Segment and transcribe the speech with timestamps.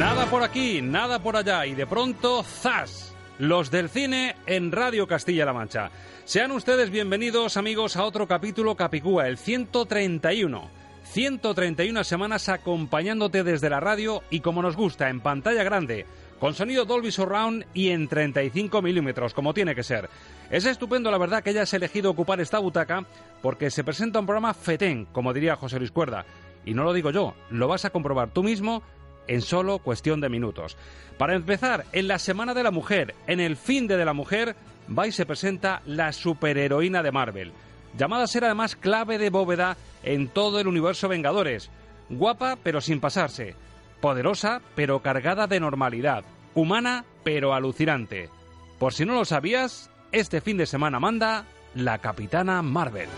[0.00, 3.14] Nada por aquí, nada por allá y de pronto, ¡zas!
[3.38, 5.90] Los del cine en Radio Castilla-La Mancha.
[6.24, 10.70] Sean ustedes bienvenidos amigos a otro capítulo Capicúa, el 131.
[11.04, 16.06] 131 semanas acompañándote desde la radio y como nos gusta, en pantalla grande,
[16.38, 20.08] con sonido Dolby Surround y en 35 milímetros, como tiene que ser.
[20.50, 23.04] Es estupendo, la verdad, que hayas elegido ocupar esta butaca
[23.42, 26.24] porque se presenta un programa fetén, como diría José Luis Cuerda.
[26.64, 28.82] Y no lo digo yo, lo vas a comprobar tú mismo
[29.30, 30.76] en solo cuestión de minutos.
[31.16, 34.56] Para empezar, en la Semana de la Mujer, en el fin de, la Mujer,
[35.06, 37.52] y se presenta la superheroína de Marvel,
[37.96, 41.70] llamada a ser además clave de bóveda en todo el universo Vengadores.
[42.08, 43.54] Guapa pero sin pasarse,
[44.00, 46.24] poderosa pero cargada de normalidad,
[46.56, 48.30] humana pero alucinante.
[48.80, 51.44] Por si no lo sabías, este fin de semana manda
[51.76, 53.08] la Capitana Marvel.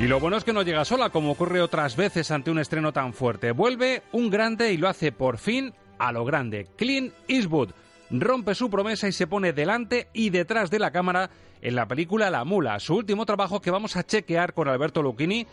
[0.00, 2.90] Y lo bueno es que no llega sola, como ocurre otras veces ante un estreno
[2.90, 3.52] tan fuerte.
[3.52, 6.68] Vuelve un grande y lo hace por fin a lo grande.
[6.78, 7.72] Clint Eastwood
[8.10, 11.28] rompe su promesa y se pone delante y detrás de la cámara
[11.60, 15.46] en la película La Mula, su último trabajo que vamos a chequear con Alberto Lucchini,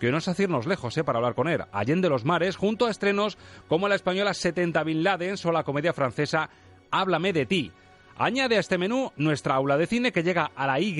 [0.00, 2.90] que no es hacernos lejos eh, para hablar con él, Allende los Mares, junto a
[2.90, 6.50] estrenos como la española 70 Bin Laden o la comedia francesa
[6.90, 7.70] Háblame de ti.
[8.18, 10.92] Añade a este menú nuestra aula de cine que llega a la Y,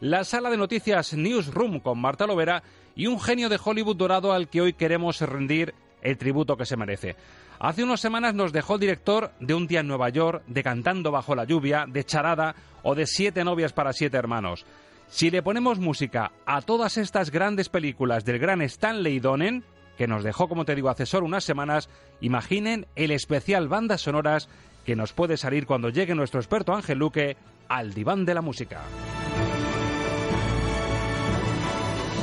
[0.00, 2.62] la sala de noticias Newsroom con Marta Lovera
[2.94, 6.76] y un genio de Hollywood dorado al que hoy queremos rendir el tributo que se
[6.76, 7.16] merece.
[7.58, 11.10] Hace unas semanas nos dejó el director de Un día en Nueva York, de Cantando
[11.10, 12.54] bajo la lluvia, de Charada
[12.84, 14.64] o de Siete novias para siete hermanos.
[15.08, 19.64] Si le ponemos música a todas estas grandes películas del gran Stanley Donen,
[19.96, 21.88] que nos dejó, como te digo, hace unas semanas,
[22.20, 24.48] imaginen el especial bandas sonoras
[24.84, 27.36] que nos puede salir cuando llegue nuestro experto Ángel Luque
[27.68, 28.82] al diván de la música.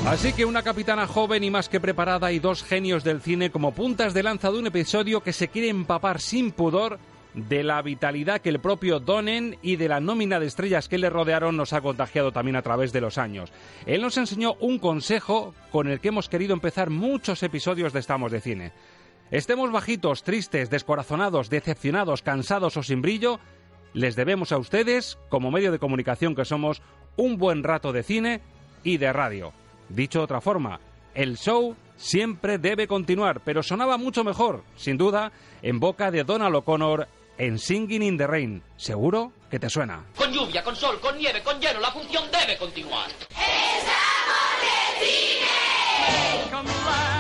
[0.08, 3.74] Así que una capitana joven y más que preparada y dos genios del cine como
[3.74, 7.00] puntas de lanza de un episodio que se quiere empapar sin pudor
[7.34, 11.10] de la vitalidad que el propio Donen y de la nómina de estrellas que le
[11.10, 13.52] rodearon nos ha contagiado también a través de los años.
[13.88, 18.32] Él nos enseñó un consejo con el que hemos querido empezar muchos episodios de Estamos
[18.32, 18.74] de Cine.
[19.32, 23.40] Estemos bajitos, tristes, descorazonados, decepcionados, cansados o sin brillo,
[23.94, 26.84] les debemos a ustedes, como medio de comunicación que somos,
[27.18, 28.42] un buen rato de cine
[28.84, 29.52] y de radio.
[29.90, 30.80] Dicho de otra forma,
[31.14, 35.32] el show siempre debe continuar, pero sonaba mucho mejor, sin duda,
[35.62, 37.08] en boca de Donald O'Connor
[37.38, 38.62] en Singing in the Rain.
[38.78, 40.06] ¿Seguro que te suena?
[40.18, 43.10] Con lluvia, con sol, con nieve, con hielo, la función debe continuar.
[43.30, 47.15] ¡Estamos de cine!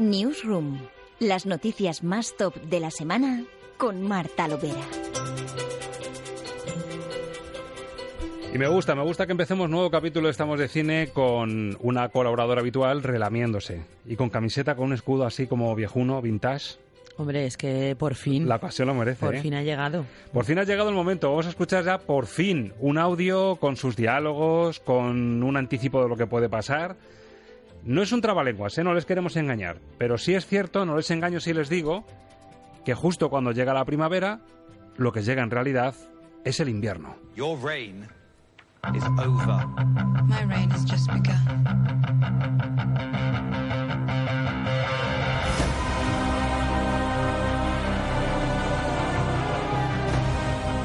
[0.00, 0.78] Newsroom.
[1.18, 3.44] Las noticias más top de la semana
[3.76, 4.80] con Marta Lovera.
[8.54, 12.08] Y me gusta, me gusta que empecemos nuevo capítulo de Estamos de Cine con una
[12.08, 16.78] colaboradora habitual relamiéndose y con camiseta con un escudo así como viejuno, vintage.
[17.18, 18.48] Hombre, es que por fin.
[18.48, 19.26] La ocasión lo merece.
[19.26, 19.42] Por ¿eh?
[19.42, 20.06] fin ha llegado.
[20.32, 21.28] Por fin ha llegado el momento.
[21.28, 26.08] Vamos a escuchar ya por fin un audio con sus diálogos, con un anticipo de
[26.08, 26.96] lo que puede pasar.
[27.84, 28.84] No es un trabalenguas, ¿eh?
[28.84, 29.78] no les queremos engañar.
[29.98, 32.04] Pero sí es cierto, no les engaño si les digo
[32.84, 34.40] que justo cuando llega la primavera,
[34.96, 35.94] lo que llega en realidad
[36.44, 37.16] es el invierno.
[37.34, 38.06] Your reign
[38.94, 39.66] is over.
[40.24, 41.40] My reign has just begun.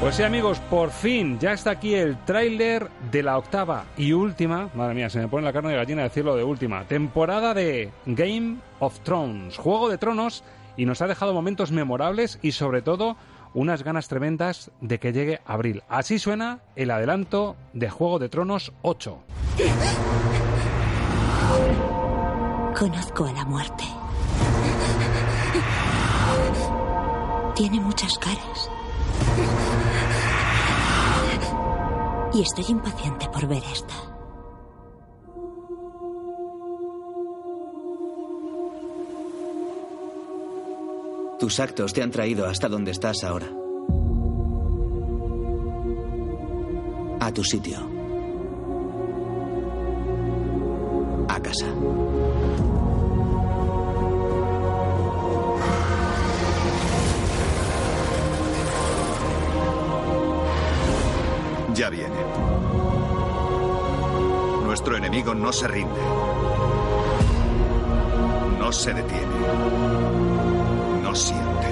[0.06, 4.70] Pues sí, amigos, por fin ya está aquí el tráiler de la octava y última,
[4.72, 8.58] madre mía, se me pone la carne de gallina decirlo de última, temporada de Game
[8.78, 10.44] of Thrones, Juego de Tronos,
[10.76, 13.16] y nos ha dejado momentos memorables y sobre todo
[13.52, 15.82] unas ganas tremendas de que llegue abril.
[15.88, 19.18] Así suena el adelanto de Juego de Tronos 8.
[22.78, 23.84] Conozco a la muerte.
[27.56, 28.70] Tiene muchas caras.
[32.36, 33.94] Y estoy impaciente por ver esta.
[41.38, 43.46] Tus actos te han traído hasta donde estás ahora.
[47.20, 47.78] A tu sitio.
[51.28, 51.66] A casa.
[61.76, 62.08] Ya viene.
[64.64, 66.00] Nuestro enemigo no se rinde.
[68.58, 69.26] No se detiene.
[71.02, 71.66] No siente.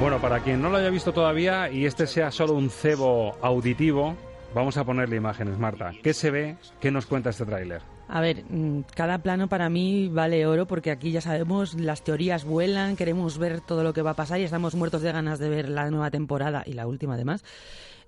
[0.00, 4.16] Bueno, para quien no lo haya visto todavía y este sea solo un cebo auditivo,
[4.56, 5.92] vamos a ponerle imágenes, Marta.
[6.02, 6.56] ¿Qué se ve?
[6.80, 7.91] ¿Qué nos cuenta este tráiler?
[8.08, 12.44] A ver, mm, cada plano para mí vale oro porque aquí ya sabemos, las teorías
[12.44, 15.48] vuelan, queremos ver todo lo que va a pasar y estamos muertos de ganas de
[15.48, 17.42] ver la nueva temporada y la última además.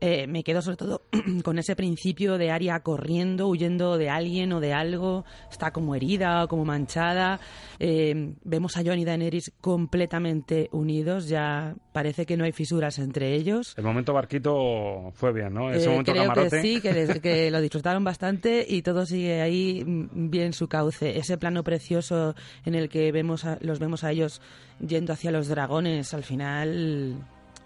[0.07, 1.03] Eh, me quedo sobre todo
[1.45, 6.45] con ese principio de Aria corriendo, huyendo de alguien o de algo, está como herida
[6.45, 7.41] o como manchada.
[7.79, 13.35] Eh, vemos a Jon y Daenerys completamente unidos, ya parece que no hay fisuras entre
[13.35, 13.73] ellos.
[13.79, 15.71] El momento barquito fue bien, ¿no?
[15.71, 16.51] Ese Eh, momento creo camarote.
[16.51, 20.69] que sí, que, les- que lo disfrutaron bastante y todo sigue ahí mm, bien su
[20.69, 21.17] cauce.
[21.19, 22.35] Ese plano precioso
[22.67, 24.43] en el que vemos a- los vemos a ellos
[24.87, 27.17] yendo hacia los dragones, al final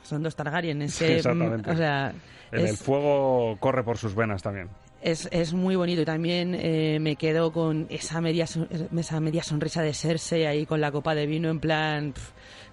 [0.09, 0.81] son dos Targaryen.
[0.89, 1.71] Sí, Ese, mm, exactamente.
[1.71, 2.13] o sea,
[2.53, 4.69] El, es- el fuego corre por sus venas también.
[5.03, 9.83] es, es muy bonito y también eh, me quedo con esa media, esa media sonrisa
[9.83, 12.15] de Cersei ahí con la copa de vino en plan...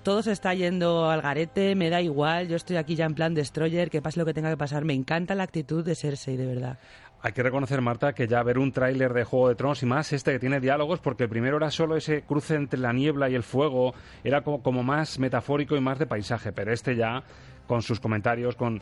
[0.04, 3.34] todo se está yendo al garete, me da igual, yo estoy aquí ya en plan
[3.34, 4.86] destroyer, que pase lo que tenga que pasar.
[4.86, 6.78] Me encanta la actitud de Cersei, de verdad.
[7.26, 10.14] Hay que reconocer, Marta, que ya ver un tráiler de Juego de Tronos y más
[10.14, 13.34] este que tiene diálogos, porque el primero era solo ese cruce entre la niebla y
[13.34, 17.24] el fuego, era como, como más metafórico y más de paisaje, pero este ya,
[17.66, 18.80] con sus comentarios, con...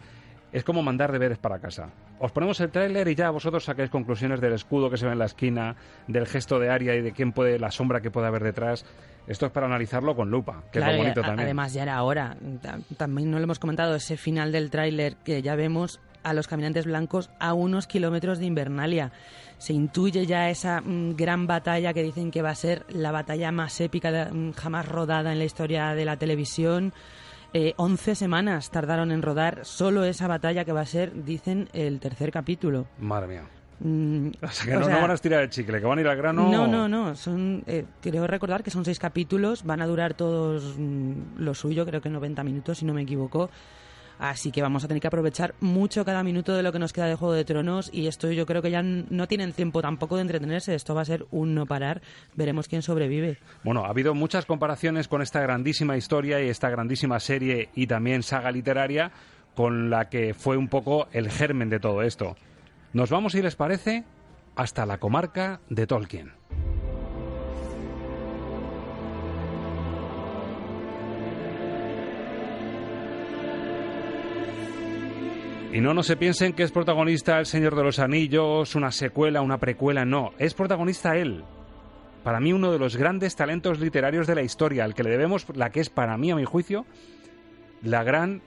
[0.51, 1.89] Es como mandar deberes para casa.
[2.19, 5.19] Os ponemos el tráiler y ya vosotros saquéis conclusiones del escudo que se ve en
[5.19, 5.77] la esquina,
[6.09, 8.85] del gesto de Aria y de quién puede, la sombra que puede haber detrás.
[9.25, 11.45] Esto es para analizarlo con lupa, que Claro, es lo bonito también.
[11.45, 12.35] Además, ya era hora.
[12.61, 16.47] Ta- También no lo hemos comentado, ese final del tráiler que ya vemos a los
[16.47, 19.11] caminantes blancos a unos kilómetros de Invernalia.
[19.57, 23.51] Se intuye ya esa mm, gran batalla que dicen que va a ser la batalla
[23.51, 26.93] más épica de- mm, jamás rodada en la historia de la televisión.
[27.53, 31.99] Eh, 11 semanas tardaron en rodar solo esa batalla que va a ser, dicen, el
[31.99, 32.87] tercer capítulo.
[32.99, 33.43] Madre mía.
[33.79, 35.97] Mm, O sea, que o no, sea, no van a estirar el chicle, que van
[35.97, 36.49] a ir al grano.
[36.49, 37.15] no, no, no.
[37.15, 39.63] Son, eh, creo recordar que son seis capítulos.
[39.63, 43.49] Van a durar todos mm, lo suyo, creo que 90 minutos, si no me equivoco.
[44.19, 47.07] Así que vamos a tener que aprovechar mucho cada minuto de lo que nos queda
[47.07, 47.89] de Juego de Tronos.
[47.93, 50.75] Y esto yo creo que ya no tienen tiempo tampoco de entretenerse.
[50.75, 52.01] Esto va a ser un no parar.
[52.35, 53.37] Veremos quién sobrevive.
[53.63, 58.23] Bueno, ha habido muchas comparaciones con esta grandísima historia y esta grandísima serie y también
[58.23, 59.11] saga literaria
[59.55, 62.35] con la que fue un poco el germen de todo esto.
[62.93, 64.03] Nos vamos, si les parece,
[64.55, 66.31] hasta la comarca de Tolkien.
[75.73, 79.41] Y no, no se piensen que es protagonista El Señor de los Anillos, una secuela,
[79.41, 81.43] una precuela, no, es protagonista él.
[82.23, 85.47] Para mí uno de los grandes talentos literarios de la historia, al que le debemos
[85.55, 86.85] la que es para mí, a mi juicio,
[87.81, 88.43] la gran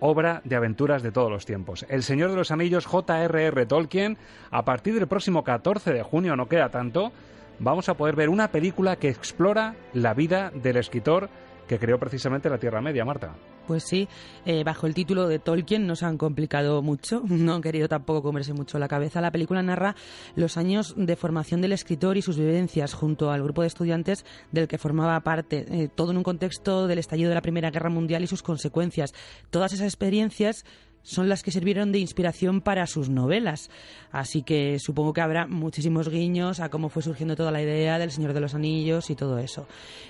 [0.00, 1.84] obra de aventuras de todos los tiempos.
[1.90, 3.66] El Señor de los Anillos, J.R.R.
[3.66, 4.16] Tolkien,
[4.50, 7.12] a partir del próximo 14 de junio, no queda tanto,
[7.58, 11.28] vamos a poder ver una película que explora la vida del escritor
[11.68, 13.34] que creó precisamente la Tierra Media, Marta.
[13.70, 14.08] Pues sí,
[14.46, 18.20] eh, bajo el título de Tolkien no se han complicado mucho, no han querido tampoco
[18.20, 19.20] comerse mucho la cabeza.
[19.20, 19.94] La película narra
[20.34, 24.66] los años de formación del escritor y sus vivencias junto al grupo de estudiantes del
[24.66, 28.24] que formaba parte, eh, todo en un contexto del estallido de la Primera Guerra Mundial
[28.24, 29.14] y sus consecuencias.
[29.50, 30.64] Todas esas experiencias
[31.02, 33.70] son las que sirvieron de inspiración para sus novelas.
[34.12, 38.10] Así que supongo que habrá muchísimos guiños a cómo fue surgiendo toda la idea del
[38.10, 39.66] Señor de los Anillos y todo eso.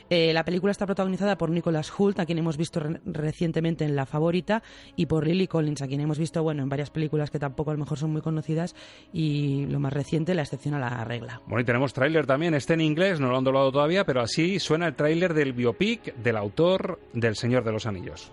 [0.09, 3.95] Eh, la película está protagonizada por Nicholas Hoult, a quien hemos visto re- recientemente en
[3.95, 4.63] La Favorita,
[4.97, 7.75] y por Lily Collins, a quien hemos visto bueno, en varias películas que tampoco a
[7.75, 8.75] lo mejor son muy conocidas,
[9.13, 11.41] y lo más reciente, La excepción a la regla.
[11.47, 14.59] Bueno, y tenemos tráiler también, este en inglés, no lo han doblado todavía, pero así
[14.59, 18.33] suena el tráiler del biopic del autor del Señor de los Anillos.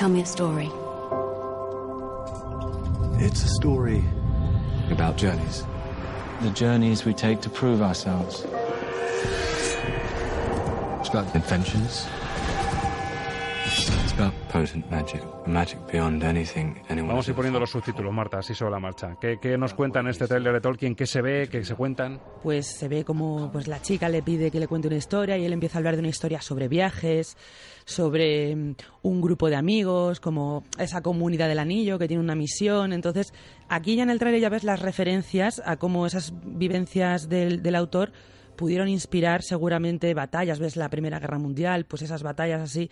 [0.00, 0.70] Tell me a story.
[3.22, 4.02] It's a story
[4.90, 5.62] about journeys.
[6.40, 8.46] The journeys we take to prove ourselves.
[11.00, 12.06] It's about adventures.
[17.08, 19.16] Vamos a ir poniendo los subtítulos, Marta, así sobre la marcha.
[19.20, 20.94] ¿Qué, qué nos cuentan este tráiler de Tolkien?
[20.94, 21.48] ¿Qué se ve?
[21.50, 22.20] ¿Qué se cuentan?
[22.42, 25.44] pues se ve como pues la chica le pide que le cuente una historia y
[25.44, 27.36] él empieza a hablar de una historia sobre viajes,
[27.84, 32.92] sobre mm, un grupo de amigos, como esa comunidad del anillo que tiene una misión.
[32.92, 33.32] Entonces,
[33.68, 37.74] aquí ya en el trailer ya ves las referencias a cómo esas vivencias del, del
[37.74, 38.12] autor
[38.56, 40.58] pudieron inspirar seguramente batallas.
[40.58, 42.90] Ves la Primera Guerra Mundial, pues esas batallas así.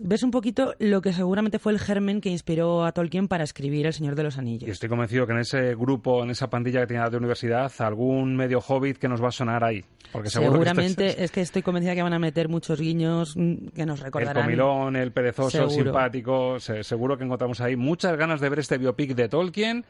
[0.00, 3.86] Ves un poquito lo que seguramente fue el germen que inspiró a Tolkien para escribir
[3.86, 4.66] El Señor de los Anillos.
[4.68, 8.34] Y estoy convencido que en ese grupo, en esa pandilla que tenía de universidad, algún
[8.34, 9.84] medio hobbit que nos va a sonar ahí.
[10.12, 13.68] Porque que Seguramente este- es que estoy convencida que van a meter muchos guiños mm,
[13.68, 14.44] que nos el recordarán.
[14.44, 15.84] comilón, el perezoso, el Seguro.
[15.92, 19.84] simpático, se- seguro que encontramos ahí muchas ganas de ver este biopic de Tolkien.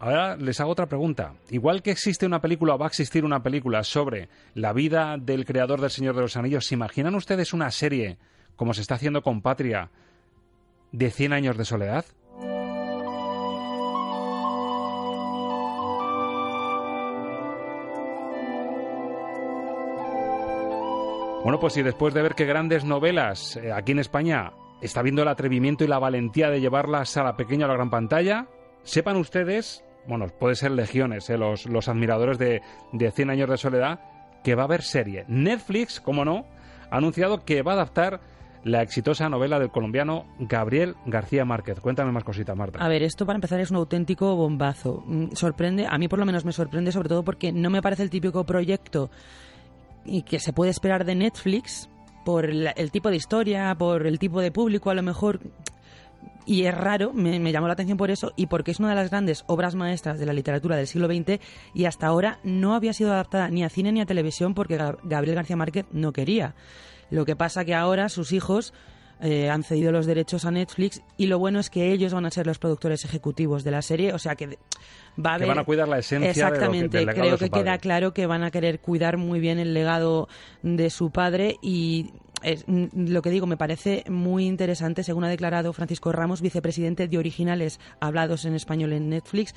[0.00, 1.32] Ahora les hago otra pregunta.
[1.50, 5.46] Igual que existe una película o va a existir una película sobre la vida del
[5.46, 8.18] creador del Señor de los Anillos, ¿se imaginan ustedes una serie
[8.56, 9.90] como se está haciendo con Patria
[10.92, 12.04] de 100 años de soledad?
[21.44, 25.20] Bueno, pues si después de ver que grandes novelas eh, aquí en España está viendo
[25.20, 28.46] el atrevimiento y la valentía de llevarlas a la pequeña o la gran pantalla,
[28.82, 33.58] sepan ustedes, bueno, puede ser legiones, eh, los, los admiradores de, de 100 años de
[33.58, 34.00] soledad,
[34.42, 35.26] que va a haber serie.
[35.28, 36.46] Netflix, como no,
[36.90, 38.20] ha anunciado que va a adaptar
[38.64, 41.80] la exitosa novela del colombiano Gabriel García Márquez.
[41.80, 42.78] Cuéntame más cositas, Marta.
[42.84, 45.02] A ver, esto para empezar es un auténtico bombazo.
[45.06, 48.02] Mm, Sorprende, a mí por lo menos me sorprende sobre todo porque no me parece
[48.02, 49.10] el típico proyecto
[50.06, 51.88] y que se puede esperar de Netflix
[52.24, 55.40] por la- el tipo de historia, por el tipo de público a lo mejor.
[56.46, 59.10] Y es raro, me, llamó la atención por eso y porque es una de las
[59.10, 61.40] grandes obras maestras de la literatura del siglo XX
[61.74, 64.98] y hasta ahora no había sido adaptada ni a cine ni a televisión porque Gab-
[65.04, 66.54] Gabriel García Márquez no quería.
[67.10, 68.72] Lo que pasa que ahora sus hijos
[69.20, 72.30] eh, han cedido los derechos a Netflix y lo bueno es que ellos van a
[72.30, 75.48] ser los productores ejecutivos de la serie, o sea que va a Que haber...
[75.48, 77.50] van a cuidar la esencia de lo que- Exactamente, del legado creo de su que
[77.60, 80.28] queda claro que van a querer cuidar muy bien el legado
[80.62, 82.10] de su padre y
[82.44, 87.18] es- lo que digo me parece muy interesante, según ha declarado Francisco Ramos, vicepresidente de
[87.18, 89.54] Originales Hablados en Español en Netflix.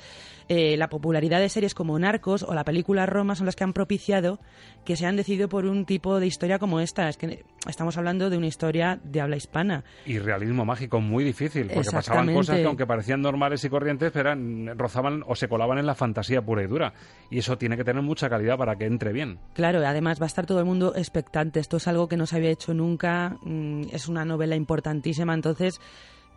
[0.50, 3.74] eh, la popularidad de series como Narcos o la película Roma son las que han
[3.74, 4.40] propiciado
[4.86, 7.06] que se han decidido por un tipo de historia como esta.
[7.10, 9.84] Es que estamos hablando de una historia de habla hispana.
[10.06, 14.30] Y realismo mágico muy difícil, porque pasaban cosas que aunque parecían normales y corrientes, pero
[14.30, 16.92] eran, rozaban o se colaban en la fantasía pura y dura.
[17.30, 19.38] Y eso tiene que tener mucha calidad para que entre bien.
[19.54, 21.60] Claro, además va a estar todo el mundo expectante.
[21.60, 23.36] Esto es algo que no se había hecho nunca.
[23.42, 25.34] mm, Es una novela importantísima.
[25.34, 25.80] Entonces,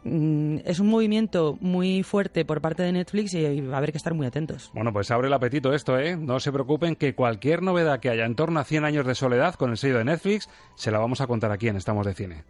[0.04, 4.14] es un movimiento muy fuerte por parte de Netflix y va a haber que estar
[4.14, 4.72] muy atentos.
[4.74, 6.18] Bueno, pues abre el apetito esto, ¿eh?
[6.18, 9.56] No se preocupen que cualquier novedad que haya en torno a 100 años de soledad
[9.56, 12.44] con el sello de Netflix, se la vamos a contar aquí en Estamos de Cine.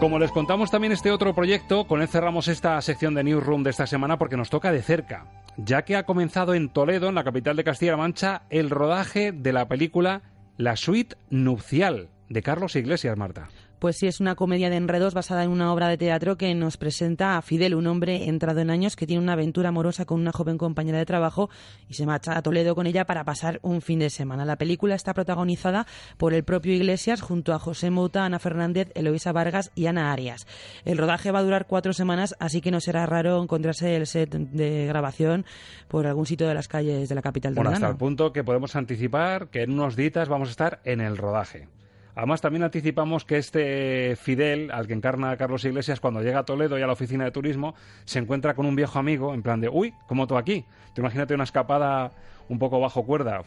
[0.00, 3.70] Como les contamos también este otro proyecto, con él cerramos esta sección de Newsroom de
[3.70, 5.24] esta semana porque nos toca de cerca,
[5.56, 9.52] ya que ha comenzado en Toledo, en la capital de Castilla-La Mancha, el rodaje de
[9.54, 10.20] la película
[10.58, 13.48] La Suite Nupcial de Carlos Iglesias, Marta.
[13.78, 16.76] Pues sí, es una comedia de enredos basada en una obra de teatro que nos
[16.76, 20.32] presenta a Fidel, un hombre entrado en años que tiene una aventura amorosa con una
[20.32, 21.50] joven compañera de trabajo
[21.88, 24.44] y se marcha a Toledo con ella para pasar un fin de semana.
[24.44, 29.32] La película está protagonizada por el propio Iglesias junto a José Mouta, Ana Fernández, Eloisa
[29.32, 30.46] Vargas y Ana Arias.
[30.84, 34.30] El rodaje va a durar cuatro semanas, así que no será raro encontrarse el set
[34.30, 35.44] de grabación
[35.88, 38.76] por algún sitio de las calles de la capital Bueno, hasta el punto que podemos
[38.76, 41.68] anticipar que en unos días vamos a estar en el rodaje.
[42.16, 46.78] Además, también anticipamos que este Fidel, al que encarna Carlos Iglesias, cuando llega a Toledo
[46.78, 49.68] y a la oficina de turismo, se encuentra con un viejo amigo, en plan de,
[49.68, 50.64] uy, ¿cómo tú aquí?
[50.94, 52.12] Tú imagínate una escapada
[52.48, 53.42] un poco bajo cuerda,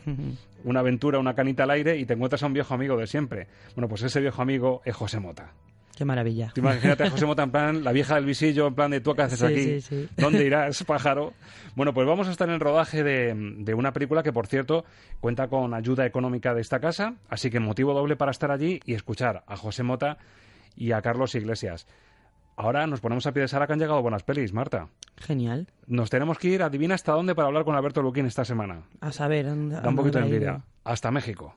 [0.63, 3.47] una aventura, una canita al aire, y te encuentras a un viejo amigo de siempre.
[3.75, 5.53] Bueno, pues ese viejo amigo es José Mota.
[5.97, 6.53] Qué maravilla.
[6.55, 9.23] Imagínate a José Mota en plan, la vieja del visillo, en plan de tú qué
[9.23, 10.09] haces Sí, aquí, sí, sí.
[10.15, 11.33] ¿dónde irás, pájaro?
[11.75, 14.85] Bueno, pues vamos a estar en el rodaje de, de una película que, por cierto,
[15.19, 18.93] cuenta con ayuda económica de esta casa, así que motivo doble para estar allí y
[18.93, 20.19] escuchar a José Mota
[20.75, 21.87] y a Carlos Iglesias.
[22.57, 24.89] Ahora nos ponemos a pie de sala que han llegado buenas pelis, Marta.
[25.17, 25.67] Genial.
[25.87, 28.83] Nos tenemos que ir, adivina hasta dónde para hablar con Alberto Luquín esta semana.
[29.01, 29.45] A saber.
[29.45, 30.61] Da un poquito de envidia.
[30.83, 31.55] Hasta México.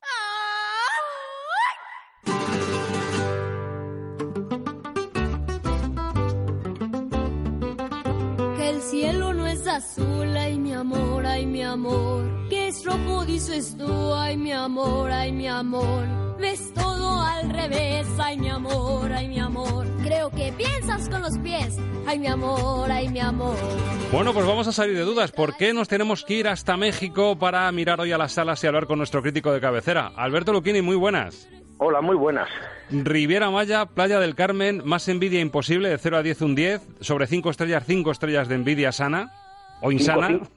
[9.33, 12.49] No es azul, ay mi amor, ay mi amor.
[12.49, 16.07] Que es rojo, dices tú, ay mi amor, ay mi amor.
[16.39, 19.87] Ves todo al revés, ay mi amor, ay mi amor.
[20.03, 23.57] Creo que piensas con los pies, ay mi amor, ay mi amor.
[24.11, 25.33] Bueno, pues vamos a salir de dudas.
[25.33, 28.67] ¿Por qué nos tenemos que ir hasta México para mirar hoy a las salas y
[28.67, 30.13] hablar con nuestro crítico de cabecera?
[30.17, 31.49] Alberto Luquini, muy buenas.
[31.83, 32.47] Hola, muy buenas.
[32.91, 37.27] Riviera Maya, Playa del Carmen, más envidia imposible, de 0 a 10 un 10, sobre
[37.27, 39.33] 5 estrellas, 5 estrellas de envidia sana
[39.83, 40.29] o insana.
[40.29, 40.49] Cinco,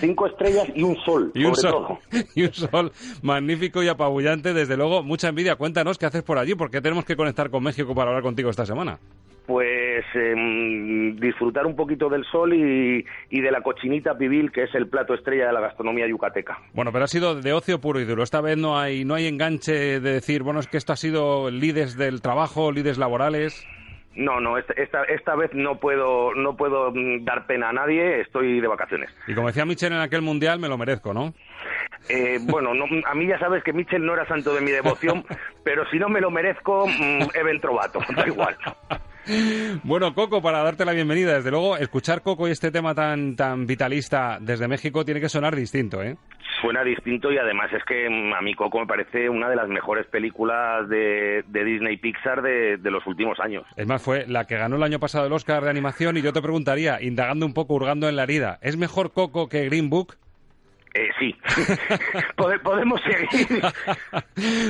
[0.00, 2.24] cinco estrellas y un sol, Y un, sobre sol, todo.
[2.34, 5.02] y un sol magnífico y apabullante, desde luego.
[5.02, 5.56] Mucha envidia.
[5.56, 8.50] Cuéntanos qué haces por allí, por qué tenemos que conectar con México para hablar contigo
[8.50, 8.98] esta semana.
[9.46, 14.74] Pues em, disfrutar un poquito del sol y, y de la cochinita pibil, que es
[14.76, 16.58] el plato estrella de la gastronomía yucateca.
[16.72, 18.22] Bueno, pero ha sido de ocio puro y duro.
[18.22, 21.50] Esta vez no hay, no hay enganche de decir, bueno, es que esto ha sido
[21.50, 23.66] lides del trabajo, lides laborales.
[24.20, 28.60] No, no, esta, esta, vez no puedo, no puedo mm, dar pena a nadie, estoy
[28.60, 29.08] de vacaciones.
[29.26, 31.32] Y como decía Michel en aquel mundial, me lo merezco, ¿no?
[32.10, 35.24] Eh, bueno, no, a mí ya sabes que Mitchell no era santo de mi devoción,
[35.64, 38.58] pero si no me lo merezco, mm, Eben Trovato, da igual.
[39.82, 43.66] Bueno, Coco, para darte la bienvenida, desde luego, escuchar Coco y este tema tan, tan
[43.66, 46.16] vitalista desde México tiene que sonar distinto, ¿eh?
[46.60, 49.68] Suena distinto y además es que mm, a mí Coco me parece una de las
[49.68, 53.64] mejores películas de, de Disney Pixar de, de los últimos años.
[53.76, 56.32] Es más, fue la que ganó el año pasado el Oscar de animación y yo
[56.32, 60.16] te preguntaría, indagando un poco, hurgando en la herida, ¿es mejor Coco que Green Book?
[60.92, 61.34] Eh, sí,
[62.36, 63.62] Pode- podemos seguir.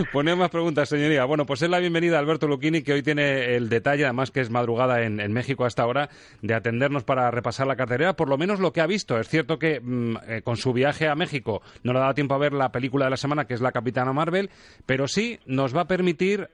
[0.13, 1.25] Poned más preguntas, señoría.
[1.25, 4.41] Bueno, pues es la bienvenida a Alberto Lucchini, que hoy tiene el detalle, además que
[4.41, 6.11] es madrugada en, en México hasta ahora,
[6.43, 9.19] de atendernos para repasar la cartera, por lo menos lo que ha visto.
[9.19, 12.35] Es cierto que mm, eh, con su viaje a México no le ha dado tiempo
[12.35, 14.51] a ver la película de la semana, que es La Capitana Marvel,
[14.85, 16.51] pero sí nos va a permitir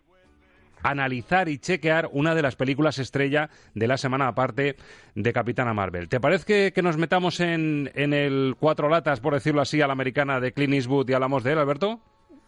[0.83, 4.77] analizar y chequear una de las películas estrella de la semana aparte
[5.15, 6.09] de Capitana Marvel.
[6.09, 9.87] ¿Te parece que, que nos metamos en, en el cuatro latas, por decirlo así, a
[9.87, 12.01] la americana de Clint Eastwood y hablamos de él, Alberto?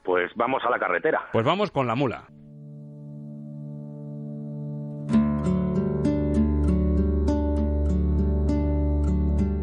[0.04, 1.28] Pues vamos a la carretera.
[1.32, 2.26] Pues vamos con la mula.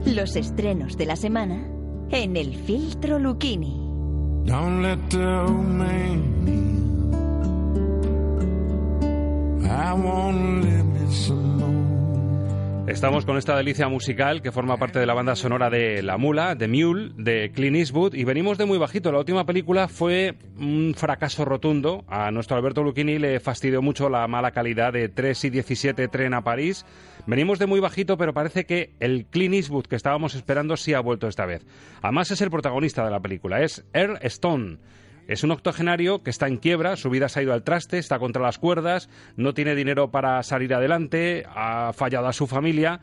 [0.06, 1.68] Los estrenos de la semana
[2.12, 3.82] en el filtro Lucchini.
[4.46, 5.26] Don't let the
[12.88, 16.54] Estamos con esta delicia musical que forma parte de la banda sonora de La Mula,
[16.54, 19.12] de Mule, de Clint Eastwood, y venimos de muy bajito.
[19.12, 22.06] La última película fue un fracaso rotundo.
[22.08, 26.36] A nuestro Alberto Lucchini le fastidió mucho la mala calidad de 3 y 17 Tren
[26.36, 26.86] a París.
[27.26, 31.00] Venimos de muy bajito, pero parece que el Clint Eastwood que estábamos esperando sí ha
[31.00, 31.66] vuelto esta vez.
[32.04, 34.78] Además es el protagonista de la película, es Earl Stone.
[35.28, 38.20] Es un octogenario que está en quiebra, su vida se ha ido al traste, está
[38.20, 43.00] contra las cuerdas, no tiene dinero para salir adelante, ha fallado a su familia.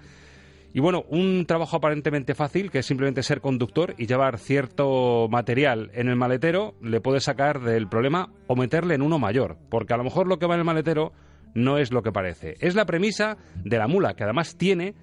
[0.72, 5.90] Y bueno, un trabajo aparentemente fácil, que es simplemente ser conductor y llevar cierto material
[5.94, 9.96] en el maletero, le puede sacar del problema o meterle en uno mayor, porque a
[9.96, 11.12] lo mejor lo que va en el maletero
[11.54, 12.56] no es lo que parece.
[12.60, 14.94] Es la premisa de la mula, que además tiene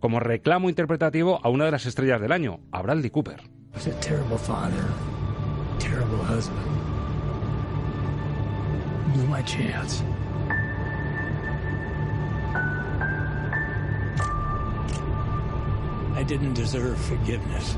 [0.00, 3.42] como reclamo interpretativo a una de las estrellas del año, a Bradley Cooper.
[5.78, 6.66] Terrible husband.
[9.12, 10.02] Blew my chance.
[16.14, 17.76] I didn't deserve forgiveness.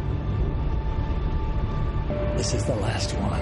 [2.37, 3.41] This is the last one.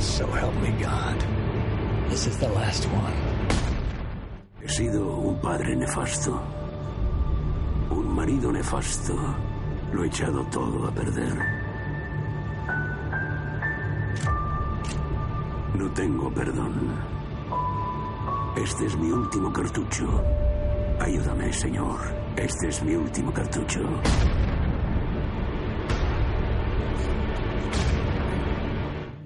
[0.00, 1.18] So help me God.
[2.10, 3.14] This is the last one.
[4.60, 6.40] He sido un padre nefasto,
[7.90, 9.14] un marido nefasto.
[9.94, 11.38] Lo he echado todo a perder.
[15.78, 16.74] No tengo perdón.
[18.56, 20.20] Este es mi último cartucho.
[20.98, 22.00] Ayúdame, Señor.
[22.34, 23.82] Este es mi último cartucho.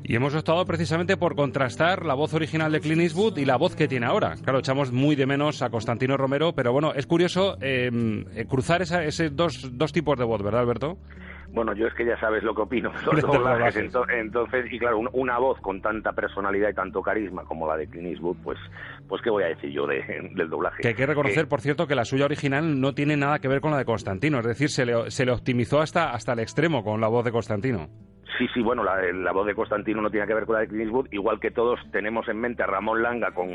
[0.08, 3.76] Y hemos optado precisamente por contrastar la voz original de Clint Eastwood y la voz
[3.76, 4.36] que tiene ahora.
[4.42, 7.90] Claro, echamos muy de menos a Constantino Romero, pero bueno, es curioso eh,
[8.34, 10.96] eh, cruzar esa- esos dos, dos tipos de voz, ¿verdad, Alberto?
[11.50, 12.90] Bueno, yo es que ya sabes lo que opino
[13.22, 13.76] doblajes.
[13.76, 18.06] Entonces, y claro, una voz con tanta personalidad y tanto carisma como la de Clint
[18.08, 18.58] Eastwood, pues,
[19.08, 20.80] pues qué voy a decir yo del doblaje.
[20.82, 23.60] Que hay que reconocer, por cierto, que la suya original no tiene nada que ver
[23.60, 24.38] con la de Constantino.
[24.40, 27.32] Es decir, se le, se le optimizó hasta, hasta el extremo con la voz de
[27.32, 27.88] Constantino.
[28.36, 30.84] Sí, sí, bueno, la, voz de Constantino no tiene que ver con la de Clint
[30.84, 33.48] Eastwood, igual que todos tenemos en mente a Ramón Langa con,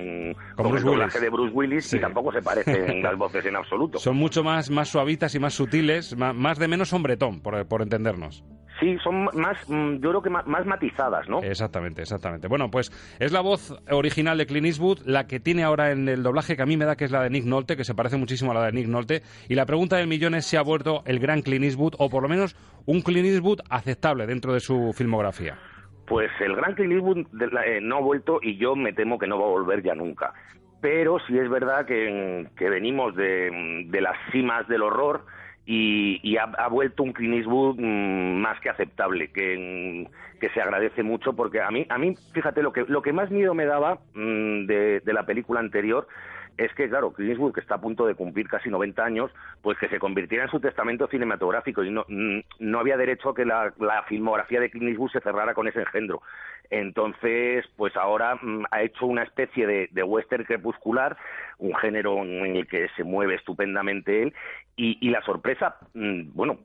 [0.55, 3.99] con, el doblaje de Bruce Willis y tampoco se parecen las voces en absoluto.
[3.99, 8.43] Son mucho más, más suavitas y más sutiles, más, de menos hombretón, por, por entendernos.
[8.79, 11.41] Sí, son más, mm, yo creo que más, matizadas, ¿no?
[11.43, 12.47] Exactamente, exactamente.
[12.47, 16.23] Bueno, pues es la voz original de Clint Eastwood, la que tiene ahora en el
[16.23, 18.17] doblaje, que a mí me da que es la de Nick Nolte, que se parece
[18.17, 19.21] muchísimo a la de Nick Nolte.
[19.47, 22.23] Y la pregunta del millón es si ha vuelto el gran Clint Eastwood, o por
[22.23, 22.55] lo menos
[22.85, 25.57] un Clint Eastwood aceptable dentro de su filmografía.
[26.07, 27.25] Pues el gran Clint Eastwood
[27.65, 30.33] eh, no ha vuelto y yo me temo que no va a volver ya nunca.
[30.81, 35.25] Pero sí es verdad que, venimos de, las cimas del horror
[35.65, 40.07] y, ha, vuelto un Clint Eastwood mm, más que aceptable, que,
[40.41, 43.31] que, se agradece mucho porque a mí, a mí fíjate, lo que, lo que más
[43.31, 46.07] miedo me daba mm, de, la película anterior
[46.57, 49.77] es que, claro, Clint Eastwood, que está a punto de cumplir casi 90 años, pues
[49.79, 53.45] que se convirtiera en su testamento cinematográfico y no, mm, no había derecho a que
[53.45, 53.73] la,
[54.07, 56.21] filmografía de Clint Eastwood se cerrara con ese engendro.
[56.69, 61.17] Entonces, pues ahora mm, ha hecho una especie de, western crepuscular,
[61.57, 64.33] un género en el que se mueve estupendamente él,
[64.75, 66.59] y, la sorpresa, mm, bueno,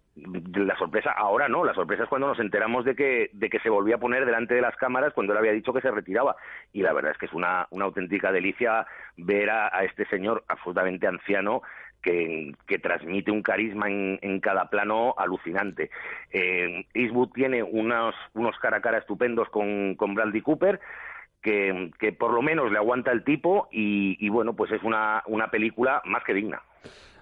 [0.54, 3.70] la sorpresa ahora no, la sorpresa es cuando nos enteramos de que, de que se
[3.70, 6.36] volvía a poner delante de las cámaras cuando él había dicho que se retiraba.
[6.72, 11.06] Y la verdad es que es una, una auténtica delicia ver a este señor absolutamente
[11.06, 11.62] anciano
[12.02, 15.90] que, transmite un carisma en, cada plano alucinante.
[16.30, 18.14] Eh, Eastwood tiene unos,
[18.60, 20.80] cara a cara estupendos con, con Bradley Cooper,
[21.42, 25.50] que, que, por lo menos le aguanta el tipo y, bueno, pues es una, una
[25.50, 26.62] película más que digna.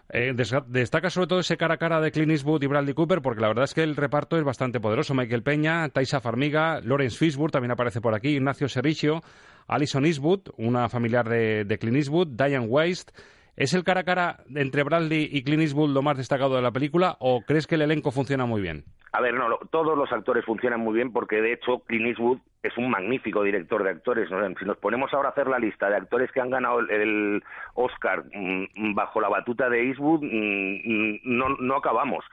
[0.08, 0.34] Eh,
[0.68, 3.48] destaca sobre todo ese cara a cara de Clint Eastwood y Bradley Cooper porque la
[3.48, 5.14] verdad es que el reparto es bastante poderoso.
[5.14, 9.22] Michael Peña, Taisa Farmiga, Lawrence Fishburne también aparece por aquí, Ignacio Serricio,
[9.66, 13.10] Alison Eastwood, una familiar de, de Clint Eastwood, Diane Weist,
[13.56, 16.72] ¿Es el cara a cara entre Bradley y Clint Eastwood lo más destacado de la
[16.72, 18.84] película o crees que el elenco funciona muy bien?
[19.12, 22.76] A ver, no, todos los actores funcionan muy bien porque de hecho Clint Eastwood es
[22.76, 24.28] un magnífico director de actores.
[24.58, 27.42] Si nos ponemos ahora a hacer la lista de actores que han ganado el
[27.72, 32.24] Oscar mm, bajo la batuta de Eastwood, mm, no, no acabamos.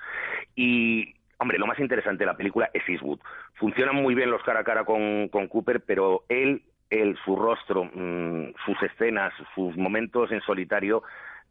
[0.56, 3.20] Y Hombre, lo más interesante de la película es Eastwood.
[3.56, 6.62] Funcionan muy bien los cara a cara con, con Cooper, pero él
[7.02, 11.04] él, su rostro, mm, sus escenas, sus momentos en solitario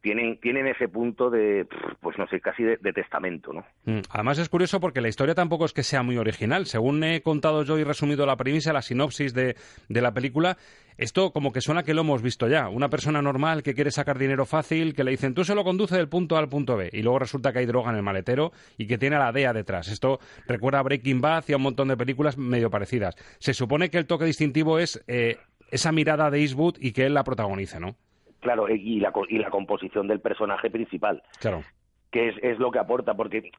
[0.03, 1.67] tienen, tienen ese punto de,
[2.01, 3.65] pues no sé, casi de, testamento, ¿no?
[3.85, 6.67] Mm, además es curioso porque la historia tampoco es que sea muy original.
[6.67, 9.57] Según he contado yo y resumido la premisa, la sinopsis de,
[9.89, 10.59] de la película,
[10.99, 12.69] esto como que suena que lo hemos visto ya.
[12.69, 15.97] Una persona normal que quiere sacar dinero fácil, que le dicen tú se lo conduce
[15.97, 18.53] del punto A al punto B, y luego resulta que hay droga en el maletero
[18.77, 19.89] y que tiene a la DEA detrás.
[19.89, 23.15] Esto recuerda a Breaking Bad y a un montón de películas medio parecidas.
[23.39, 25.39] Se supone que el toque distintivo es eh,
[25.71, 27.97] esa mirada de Eastwood y que él la protagonice, ¿no?
[28.43, 31.23] Claro, y la, y la composición del personaje principal.
[31.39, 31.63] Claro.
[32.11, 33.53] Que es, es lo que aporta, porque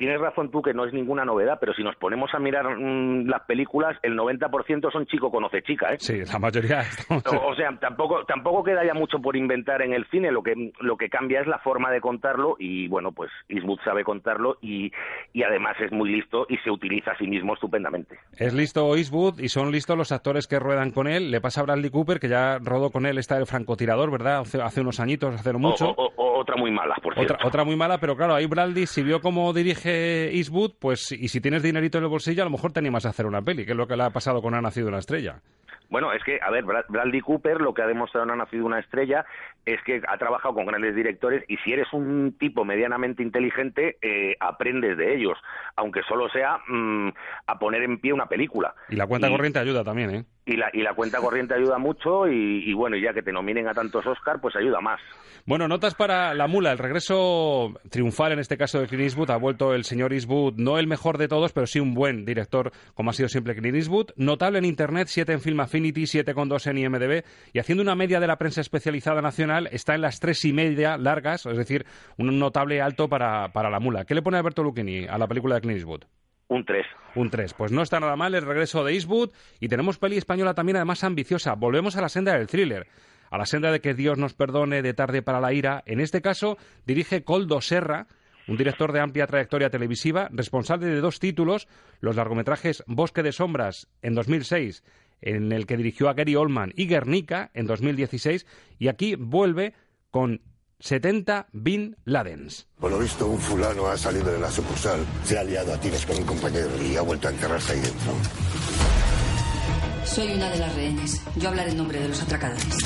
[0.00, 3.28] tienes razón tú que no es ninguna novedad, pero si nos ponemos a mirar mm,
[3.28, 5.96] las películas, el 90% son chico conoce chica, ¿eh?
[5.98, 6.84] Sí, la mayoría.
[7.42, 10.96] O, sea, tampoco tampoco queda ya mucho por inventar en el cine, lo que lo
[10.96, 14.90] que cambia es la forma de contarlo y bueno, pues Eastwood sabe contarlo y,
[15.34, 18.18] y además es muy listo y se utiliza a sí mismo estupendamente.
[18.38, 21.30] Es listo Eastwood y son listos los actores que ruedan con él.
[21.30, 24.44] Le pasa a Bradley Cooper, que ya rodó con él, está el francotirador, ¿verdad?
[24.62, 25.94] Hace, unos añitos, hace mucho.
[26.16, 27.34] otra muy mala, por cierto.
[27.34, 29.89] Otra, otra muy mala, pero claro, ahí Bradley, si vio cómo dirige
[30.32, 33.10] Eastwood, pues y si tienes dinerito en el bolsillo, a lo mejor te animas a
[33.10, 35.40] hacer una peli, que es lo que le ha pasado con Ha nacido una estrella.
[35.90, 38.78] Bueno, es que, a ver, Bradley Cooper lo que ha demostrado en Ha nacido una
[38.78, 39.24] estrella
[39.66, 44.36] es que ha trabajado con grandes directores y si eres un tipo medianamente inteligente, eh,
[44.38, 45.36] aprendes de ellos,
[45.76, 47.08] aunque solo sea mm,
[47.46, 48.74] a poner en pie una película.
[48.88, 50.24] Y la cuenta corriente ayuda también, ¿eh?
[50.46, 53.68] Y la, y la cuenta corriente ayuda mucho y, y bueno, ya que te nominen
[53.68, 55.00] a tantos Oscar, pues ayuda más.
[55.46, 59.30] Bueno, notas para La Mula, el regreso triunfal en este caso de Clint Eastwood.
[59.30, 62.72] Ha vuelto el señor Eastwood, no el mejor de todos, pero sí un buen director,
[62.94, 64.10] como ha sido siempre Clint Eastwood.
[64.16, 67.24] Notable en Internet, 7 en Film Affinity, 7,2 en IMDb.
[67.52, 70.98] Y haciendo una media de la prensa especializada nacional, está en las tres y media
[70.98, 71.86] largas, es decir,
[72.18, 74.04] un notable alto para, para La Mula.
[74.04, 76.04] ¿Qué le pone Alberto Lucchini a la película de Clint Eastwood?
[76.50, 76.84] Un 3.
[77.14, 77.54] Un 3.
[77.54, 81.04] Pues no está nada mal el regreso de Eastwood y tenemos peli española también además
[81.04, 81.54] ambiciosa.
[81.54, 82.86] Volvemos a la senda del thriller
[83.30, 85.82] a la senda de que Dios nos perdone de tarde para la ira.
[85.86, 88.08] En este caso, dirige Coldo Serra,
[88.48, 91.68] un director de amplia trayectoria televisiva, responsable de dos títulos,
[92.00, 94.82] los largometrajes Bosque de Sombras en 2006,
[95.20, 98.46] en el que dirigió a Gary Oldman, y Guernica en 2016,
[98.78, 99.74] y aquí vuelve
[100.10, 100.40] con
[100.80, 102.66] 70 Bin Ladens.
[102.78, 106.04] Por lo visto, un fulano ha salido de la sucursal, se ha liado a tiros
[106.06, 108.12] con un compañero y ha vuelto a enterrarse ahí dentro.
[110.04, 111.20] Soy una de las rehenes.
[111.36, 112.78] Yo hablaré en nombre de los atracadores.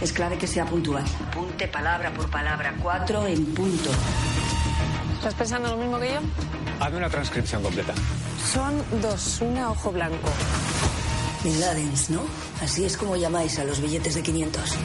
[0.00, 1.04] Es clave que sea puntual.
[1.34, 2.74] Punte palabra por palabra.
[2.82, 3.90] Cuatro en punto.
[5.16, 6.20] ¿Estás pensando lo mismo que yo?
[6.80, 7.92] Hazme una transcripción completa.
[8.50, 10.30] Son dos, una ojo blanco.
[11.44, 12.22] Bin Ladens, ¿no?
[12.62, 14.76] Así es como llamáis a los billetes de 500.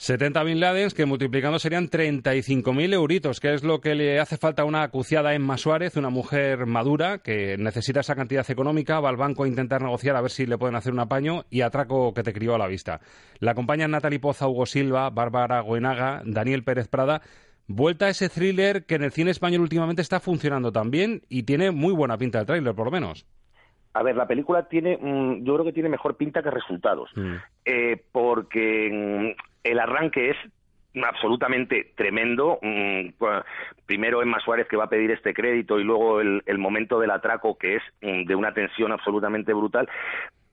[0.00, 4.62] 70 Bin Ladens que multiplicando serían 35.000 euritos, que es lo que le hace falta
[4.62, 9.18] a una acuciada Emma Suárez, una mujer madura que necesita esa cantidad económica, va al
[9.18, 12.22] banco a intentar negociar a ver si le pueden hacer un apaño y atraco que
[12.22, 13.02] te crió a la vista.
[13.40, 17.20] La acompañan Natalie Poza, Hugo Silva, Bárbara Goenaga, Daniel Pérez Prada.
[17.66, 21.72] Vuelta a ese thriller que en el cine español últimamente está funcionando también y tiene
[21.72, 23.26] muy buena pinta el tráiler, por lo menos.
[23.92, 27.10] A ver, la película tiene, mm, yo creo que tiene mejor pinta que resultados,
[27.64, 30.36] eh, porque mm, el arranque es
[31.04, 32.58] absolutamente tremendo.
[32.62, 33.08] Mm,
[33.86, 37.10] primero Emma Suárez que va a pedir este crédito y luego el, el momento del
[37.10, 39.88] atraco que es mm, de una tensión absolutamente brutal.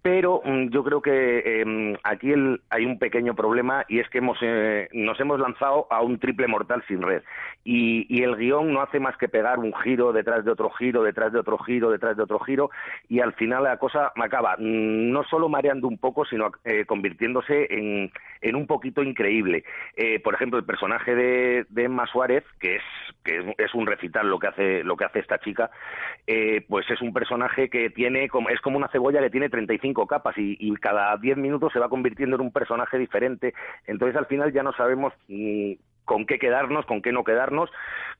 [0.08, 1.12] Pero mm, yo creo que
[1.46, 5.86] eh, aquí el, hay un pequeño problema y es que hemos, eh, nos hemos lanzado
[5.89, 7.24] a un triple mortal sin red.
[7.65, 11.34] Y, el guion no hace más que pegar un giro detrás de otro giro, detrás
[11.34, 12.70] de otro giro, detrás de otro giro,
[13.10, 17.67] y al final la cosa acaba mm, no solo mareando un poco, sino eh, convirtiéndose
[17.70, 19.65] en, en, un poquito increíble.
[19.98, 22.84] Eh, por ejemplo, el personaje de, de, Emma Suárez, que es,
[23.26, 25.70] que es un recital lo que hace, lo que hace esta chica,
[26.26, 29.96] eh, pues es un personaje que tiene, como, es como una cebolla que tiene 35
[30.05, 33.53] capas y, cada 10 minutos se va convirtiendo en un personaje diferente.
[33.86, 35.73] Entonces al final ya no sabemos mmm,
[36.05, 37.69] con qué quedarnos, con qué no quedarnos,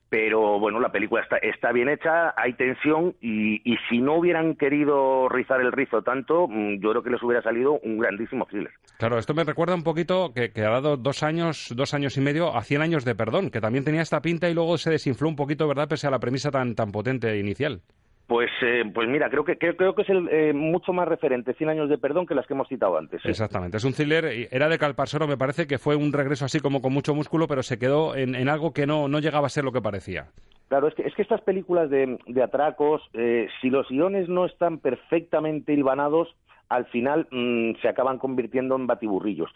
[0.08, 4.54] pero bueno, la película está, está bien hecha, hay tensión y, y, si no hubieran
[4.54, 8.72] querido rizar el rizo tanto, mm, yo creo que les hubiera salido un grandísimo thriller.
[8.98, 12.20] Claro, esto me recuerda un poquito que, que ha dado dos años, dos años y
[12.20, 15.28] medio a 100 años de perdón, que también tenía esta pinta y luego se desinfló
[15.28, 17.82] un poquito, ¿verdad?, pese a la premisa tan, tan potente inicial.
[18.28, 21.54] Pues, eh, pues mira, creo que, creo, creo que es el, eh, mucho más referente
[21.54, 23.22] 100 años de perdón que las que hemos citado antes.
[23.22, 23.28] ¿sí?
[23.28, 26.82] Exactamente, es un thriller, era de Calparsoro, me parece que fue un regreso así como
[26.82, 29.64] con mucho músculo, pero se quedó en, en algo que no, no llegaba a ser
[29.64, 30.26] lo que parecía.
[30.68, 34.44] Claro, es que, es que estas películas de, de atracos, eh, si los guiones no
[34.44, 36.28] están perfectamente hilvanados,
[36.68, 39.50] al final mmm, se acaban convirtiendo en batiburrillos.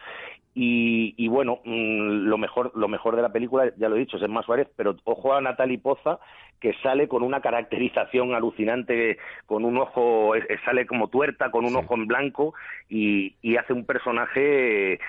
[0.55, 4.17] Y, y bueno, mmm, lo mejor lo mejor de la película, ya lo he dicho,
[4.17, 6.19] es Emma Suárez, pero ojo a Natalie Poza,
[6.61, 11.77] que sale con una caracterización alucinante, con un ojo, sale como tuerta, con un sí.
[11.77, 12.55] ojo en blanco,
[12.89, 15.01] y, y hace un personaje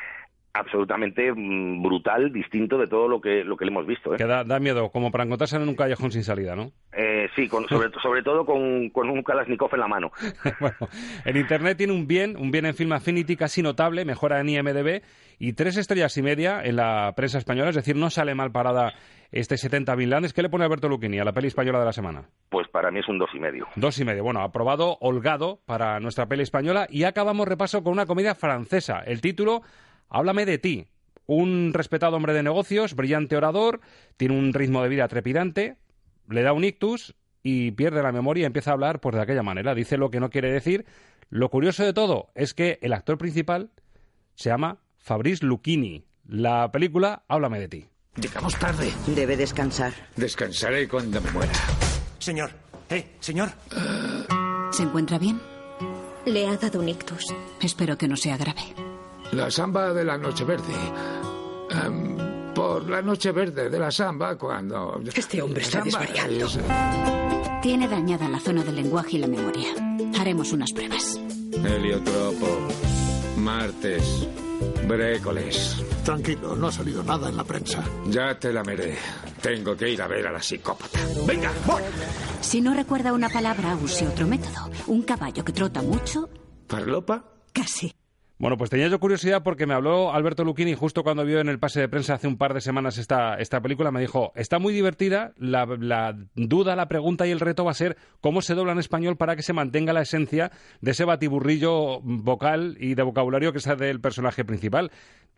[0.53, 4.13] absolutamente brutal, distinto de todo lo que lo que le hemos visto.
[4.13, 4.17] ¿eh?
[4.17, 6.71] Que da, da, miedo, como para encontrarse en un callejón sin salida, ¿no?
[6.95, 10.11] Eh, sí, con, sobre, sobre, todo con, con, un Kalashnikov en la mano.
[10.59, 10.77] bueno,
[11.25, 15.01] en Internet tiene un bien, un bien en Film Affinity casi notable, mejora en IMDB
[15.39, 18.93] y tres estrellas y media en la prensa española, es decir, no sale mal parada
[19.31, 20.33] este 70 Vinlandes.
[20.33, 22.29] ¿Qué le pone Alberto Lucchini a la peli española de la semana?
[22.49, 23.65] Pues para mí es un dos y medio.
[23.75, 24.23] Dos y medio.
[24.23, 28.99] Bueno, aprobado, holgado para nuestra peli española y acabamos repaso con una comedia francesa.
[28.99, 29.63] El título
[30.09, 30.87] Háblame de ti.
[31.25, 33.79] Un respetado hombre de negocios, brillante orador,
[34.17, 35.77] tiene un ritmo de vida trepidante,
[36.29, 39.43] le da un ictus y pierde la memoria y empieza a hablar pues de aquella
[39.43, 39.75] manera.
[39.75, 40.85] Dice lo que no quiere decir.
[41.29, 43.71] Lo curioso de todo es que el actor principal
[44.35, 46.05] se llama Fabrice Lucchini.
[46.27, 47.85] La película Háblame de ti.
[48.15, 48.91] Llegamos tarde.
[49.07, 49.91] Debe descansar.
[50.15, 51.51] Descansaré cuando me muera.
[52.19, 52.51] Señor.
[52.89, 53.49] Eh, señor.
[54.71, 55.41] ¿Se encuentra bien?
[56.25, 57.25] Le ha dado un ictus.
[57.61, 58.61] Espero que no sea grave.
[59.33, 60.73] La samba de la noche verde.
[61.87, 65.01] Um, por la noche verde de la samba cuando...
[65.13, 66.45] Este hombre está desvariando.
[66.45, 66.59] Es...
[67.61, 69.69] Tiene dañada la zona del lenguaje y la memoria.
[70.19, 71.19] Haremos unas pruebas.
[71.51, 72.59] Heliotropo.
[73.37, 74.27] Martes.
[74.87, 75.83] Brécoles.
[76.03, 77.83] Tranquilo, no ha salido nada en la prensa.
[78.07, 78.97] Ya te la meré.
[79.41, 80.99] Tengo que ir a ver a la psicópata.
[81.25, 81.81] ¡Venga, voy!
[82.41, 84.69] Si no recuerda una palabra, use otro método.
[84.87, 86.29] Un caballo que trota mucho.
[86.67, 87.23] ¿Parlopa?
[87.53, 87.93] Casi.
[88.43, 91.59] Bueno, pues tenía yo curiosidad porque me habló Alberto Lucchini justo cuando vio en el
[91.59, 93.89] pase de prensa hace un par de semanas esta, esta película.
[93.89, 97.73] Me dijo, está muy divertida, la, la, duda, la pregunta y el reto va a
[97.73, 100.51] ser cómo se dobla en español para que se mantenga la esencia
[100.81, 104.91] de ese batiburrillo vocal y de vocabulario que es del personaje principal.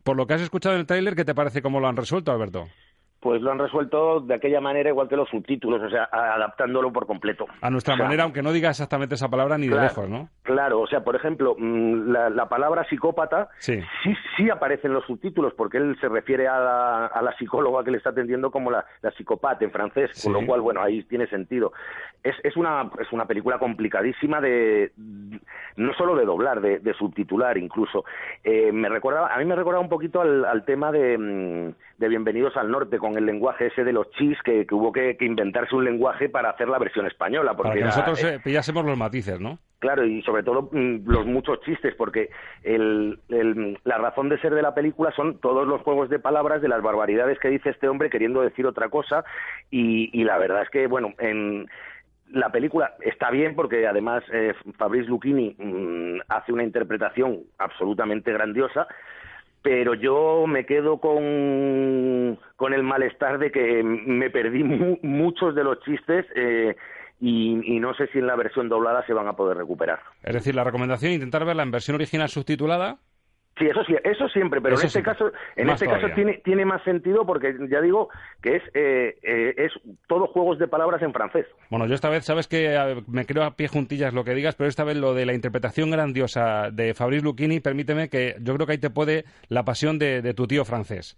[0.03, 2.31] Por lo que has escuchado en el tráiler, ¿qué te parece cómo lo han resuelto,
[2.31, 2.69] Alberto?
[3.25, 7.07] Pues lo han resuelto de aquella manera igual que los subtítulos, o sea, adaptándolo por
[7.07, 7.47] completo.
[7.59, 9.87] A nuestra O sea, manera, aunque no diga exactamente esa palabra ni de Claro.
[9.87, 10.29] lejos, ¿no?
[10.43, 13.81] Claro, o sea, por ejemplo, mm, la, la palabra psicópata Sí.
[14.03, 17.83] sí, sí aparece en los subtítulos porque él se refiere a la, a la psicóloga
[17.83, 21.01] que le está atendiendo como la, la psicópata en francés, con lo cual, bueno, ahí
[21.05, 21.73] tiene sentido.
[22.23, 24.91] Es, es, una, es una película complicadísima de,
[25.77, 28.05] no solo de doblar, de, de subtitular incluso.
[28.43, 32.07] Eh, me recordaba, a mí me recordaba un poquito al, al tema de, mm, de
[32.07, 35.25] Bienvenidos al Norte, con el lenguaje ese de los chis, que, que hubo que, que
[35.25, 37.51] inventarse un lenguaje para hacer la versión española.
[37.55, 39.59] Porque Para que era- nosotros eh, eh, pillásemos los matices, ¿no?
[39.79, 42.29] Claro, y sobre todo mm, los muchos chistes, porque
[42.63, 46.61] el, el- la razón de ser de la película son todos los juegos de palabras
[46.61, 49.23] de las barbaridades que dice este hombre queriendo decir otra cosa,
[49.69, 51.67] y, y la verdad es que, bueno, en
[52.31, 58.87] la película está bien porque además eh, Fabrice Lucchini mm, hace una interpretación absolutamente grandiosa,
[59.65, 65.63] pero yo me quedo con, con el malestar de que me perdí mu- muchos de
[65.63, 66.75] los chistes eh,
[67.19, 69.99] y, y no sé si en la versión doblada se van a poder recuperar.
[70.21, 72.97] Es decir, la recomendación intentar verla en versión original subtitulada.
[73.57, 75.13] Sí, eso sí, eso siempre, pero Eso en este siempre.
[75.13, 78.09] caso, en Más este caso tiene tiene más sentido porque ya digo
[78.41, 79.71] que es eh, eh, es
[80.07, 81.45] todo juegos de palabras en francés.
[81.69, 84.67] Bueno, yo esta vez, sabes que me creo a pie juntillas lo que digas, pero
[84.67, 88.73] esta vez lo de la interpretación grandiosa de Fabrice Lucchini, permíteme que yo creo que
[88.73, 91.17] ahí te puede la pasión de, de tu tío francés.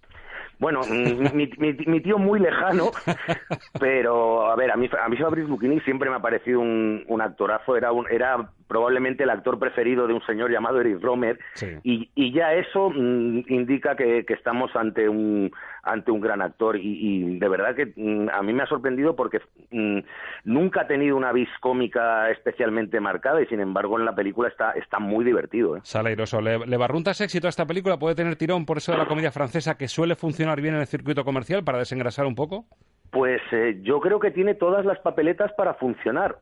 [0.60, 2.92] Bueno, mm, mi, mi, mi tío muy lejano,
[3.80, 7.22] pero a ver, a mí, a mí Fabrice Lucchini siempre me ha parecido un, un
[7.22, 11.40] actorazo, era, un, era probablemente el actor preferido de un señor llamado Eric Romer,
[11.84, 15.52] y, y ya eso mm, indica que, que estamos ante un,
[15.84, 19.16] ante un gran actor, y, y de verdad que mm, a mí me ha sorprendido
[19.16, 19.40] porque
[19.72, 20.00] mm,
[20.46, 24.72] nunca ha tenido una vis cómica especialmente marcada, y sin embargo en la película está,
[24.72, 25.78] está muy divertido.
[25.78, 25.82] ¿eh?
[25.84, 26.42] Sale airoso.
[26.42, 29.32] Le, le barruntas éxito a esta película, puede tener tirón por eso de la comedia
[29.32, 32.66] francesa que suele funcionar bien en el circuito comercial para desengrasar un poco.
[33.12, 36.40] Pues eh, yo creo que tiene todas las papeletas para funcionar.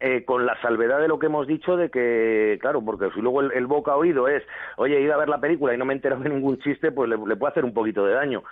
[0.00, 3.40] Eh, con la salvedad de lo que hemos dicho de que, claro, porque si luego
[3.42, 4.42] el, boca oído es,
[4.76, 6.90] oye, he ido a ver la película y no me he enterado de ningún chiste,
[6.90, 8.42] pues le, le puede hacer un poquito de daño.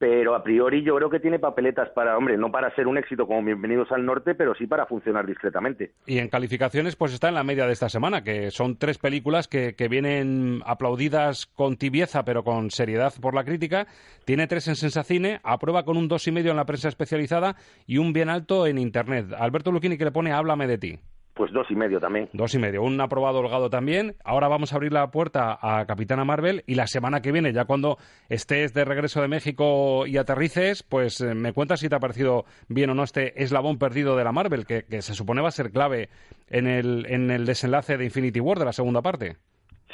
[0.00, 3.26] Pero a priori yo creo que tiene papeletas para, hombre, no para ser un éxito
[3.26, 5.92] como Bienvenidos al Norte, pero sí para funcionar discretamente.
[6.06, 9.46] Y en calificaciones, pues está en la media de esta semana, que son tres películas
[9.46, 13.86] que, que vienen aplaudidas con tibieza, pero con seriedad por la crítica.
[14.24, 17.98] Tiene tres en Sensacine, aprueba con un dos y medio en la prensa especializada y
[17.98, 19.34] un bien alto en Internet.
[19.38, 20.98] Alberto Lucchini que le pone Háblame de ti.
[21.34, 22.28] Pues dos y medio también.
[22.32, 24.16] Dos y medio, un aprobado holgado también.
[24.24, 27.64] Ahora vamos a abrir la puerta a Capitana Marvel y la semana que viene, ya
[27.64, 32.00] cuando estés de regreso de México y aterrices, pues eh, me cuentas si te ha
[32.00, 35.52] parecido bien o no este eslabón perdido de la Marvel, que, se supone va a
[35.52, 36.08] ser clave
[36.48, 39.36] en el, en el desenlace de Infinity War de la segunda parte.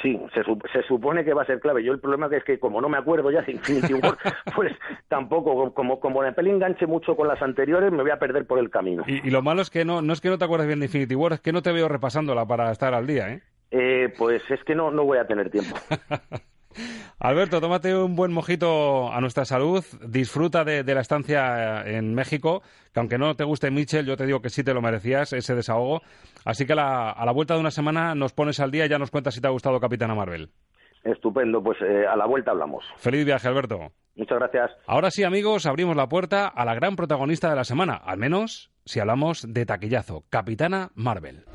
[0.01, 1.83] Sí, se, se supone que va a ser clave.
[1.83, 4.17] Yo el problema que es que como no me acuerdo ya de Infinity War,
[4.55, 4.71] pues
[5.07, 8.59] tampoco, como, como la peli enganche mucho con las anteriores, me voy a perder por
[8.59, 9.03] el camino.
[9.07, 10.85] Y, y lo malo es que no, no es que no te acuerdes bien de
[10.85, 13.41] Infinity War, es que no te veo repasándola para estar al día, ¿eh?
[13.71, 15.75] Eh, pues es que no, no voy a tener tiempo.
[17.19, 22.13] Alberto, tómate un buen mojito a nuestra salud, disfruta de, de la estancia eh, en
[22.13, 22.61] México,
[22.93, 25.55] que aunque no te guste Mitchell, yo te digo que sí te lo merecías, ese
[25.55, 26.01] desahogo.
[26.45, 28.89] Así que a la, a la vuelta de una semana nos pones al día y
[28.89, 30.49] ya nos cuentas si te ha gustado Capitana Marvel.
[31.03, 32.83] Estupendo, pues eh, a la vuelta hablamos.
[32.97, 33.91] Feliz viaje, Alberto.
[34.15, 34.71] Muchas gracias.
[34.87, 38.71] Ahora sí, amigos, abrimos la puerta a la gran protagonista de la semana, al menos
[38.85, 41.45] si hablamos de taquillazo, Capitana Marvel.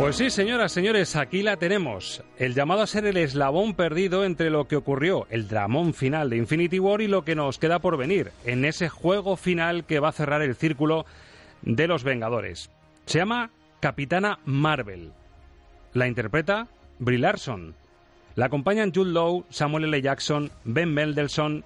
[0.00, 2.24] Pues sí, señoras, señores, aquí la tenemos.
[2.38, 6.38] El llamado a ser el eslabón perdido entre lo que ocurrió, el dramón final de
[6.38, 10.08] Infinity War y lo que nos queda por venir, en ese juego final que va
[10.08, 11.04] a cerrar el círculo
[11.60, 12.70] de los Vengadores.
[13.04, 15.12] Se llama Capitana Marvel.
[15.92, 16.66] La interpreta
[16.98, 17.74] Brie Larson.
[18.36, 20.00] La acompañan Jude Law, Samuel L.
[20.00, 21.62] Jackson, Ben Mendelsohn,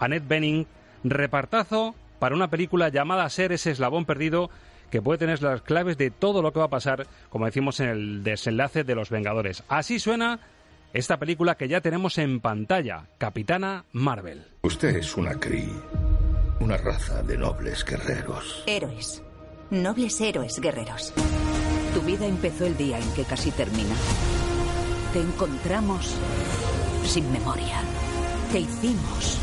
[0.00, 0.66] Annette Bening.
[1.04, 4.50] Repartazo para una película llamada a ser ese eslabón perdido
[4.90, 7.88] que puede tener las claves de todo lo que va a pasar, como decimos en
[7.88, 9.62] el desenlace de Los Vengadores.
[9.68, 10.40] Así suena
[10.92, 14.46] esta película que ya tenemos en pantalla, Capitana Marvel.
[14.62, 15.68] Usted es una Kree,
[16.60, 18.64] una raza de nobles guerreros.
[18.66, 19.22] Héroes.
[19.70, 21.12] Nobles héroes guerreros.
[21.92, 23.94] Tu vida empezó el día en que casi termina.
[25.12, 26.16] Te encontramos
[27.04, 27.82] sin memoria.
[28.50, 29.38] Te hicimos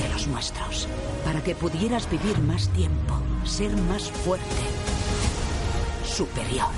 [0.00, 0.88] de los nuestros.
[1.24, 4.46] Para que pudieras vivir más tiempo, ser más fuerte,
[6.04, 6.68] superior.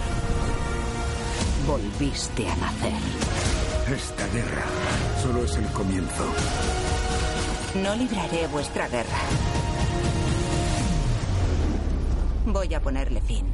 [1.66, 2.92] Volviste a nacer.
[3.94, 4.64] Esta guerra
[5.22, 6.24] solo es el comienzo.
[7.82, 9.18] No libraré vuestra guerra.
[12.46, 13.46] Voy a ponerle fin.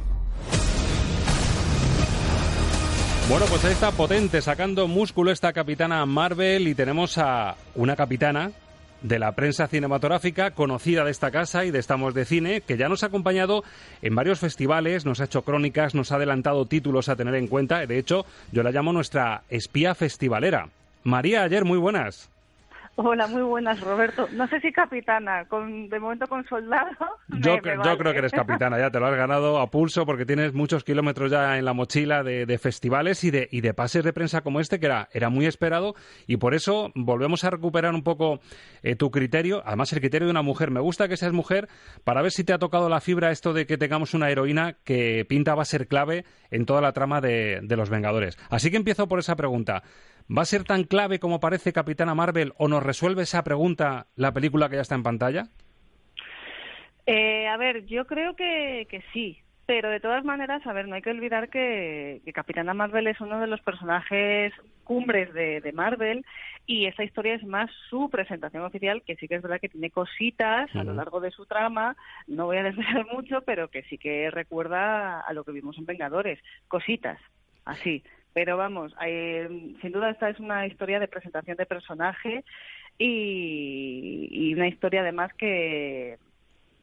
[3.29, 8.51] Bueno, pues ahí está potente, sacando músculo esta capitana Marvel y tenemos a una capitana
[9.01, 12.89] de la prensa cinematográfica, conocida de esta casa y de Estamos de Cine, que ya
[12.89, 13.63] nos ha acompañado
[14.01, 17.85] en varios festivales, nos ha hecho crónicas, nos ha adelantado títulos a tener en cuenta.
[17.85, 20.69] De hecho, yo la llamo nuestra espía festivalera.
[21.03, 22.29] María, ayer, muy buenas.
[23.01, 24.27] Hola, muy buenas, Roberto.
[24.33, 26.89] No sé si capitana, con, de momento con soldado.
[27.29, 30.53] Yo, yo creo que eres capitana, ya te lo has ganado a pulso porque tienes
[30.53, 34.41] muchos kilómetros ya en la mochila de, festivales y de, y de pases de prensa
[34.41, 35.95] como este que era, era muy esperado
[36.27, 38.41] y por eso volvemos a recuperar un poco
[38.83, 40.69] eh, tu criterio, además el criterio de una mujer.
[40.69, 41.69] Me gusta que seas mujer
[42.03, 45.23] para ver si te ha tocado la fibra esto de que tengamos una heroína que
[45.23, 48.37] pinta va a ser clave en toda la trama de, de los Vengadores.
[48.49, 49.83] Así que empiezo por esa pregunta.
[50.35, 54.31] ¿Va a ser tan clave como parece Capitana Marvel o nos resuelve esa pregunta la
[54.31, 55.47] película que ya está en pantalla?
[57.05, 60.95] Eh, a ver, yo creo que, que sí, pero de todas maneras, a ver, no
[60.95, 64.51] hay que olvidar que, Capitana Marvel es uno de los personajes
[64.83, 66.25] cumbres de, Marvel
[66.65, 69.91] y esta historia es más su presentación oficial, que sí que es verdad que tiene
[69.91, 73.99] cositas a lo largo de su trama, no voy a desvelar mucho, pero que sí
[73.99, 77.19] que recuerda a lo que vimos en Vengadores, cositas,
[77.63, 78.03] así.
[78.39, 78.93] Pero vamos,
[79.81, 82.45] sin duda esta es una historia de presentación de personaje
[82.97, 86.17] y, una historia además que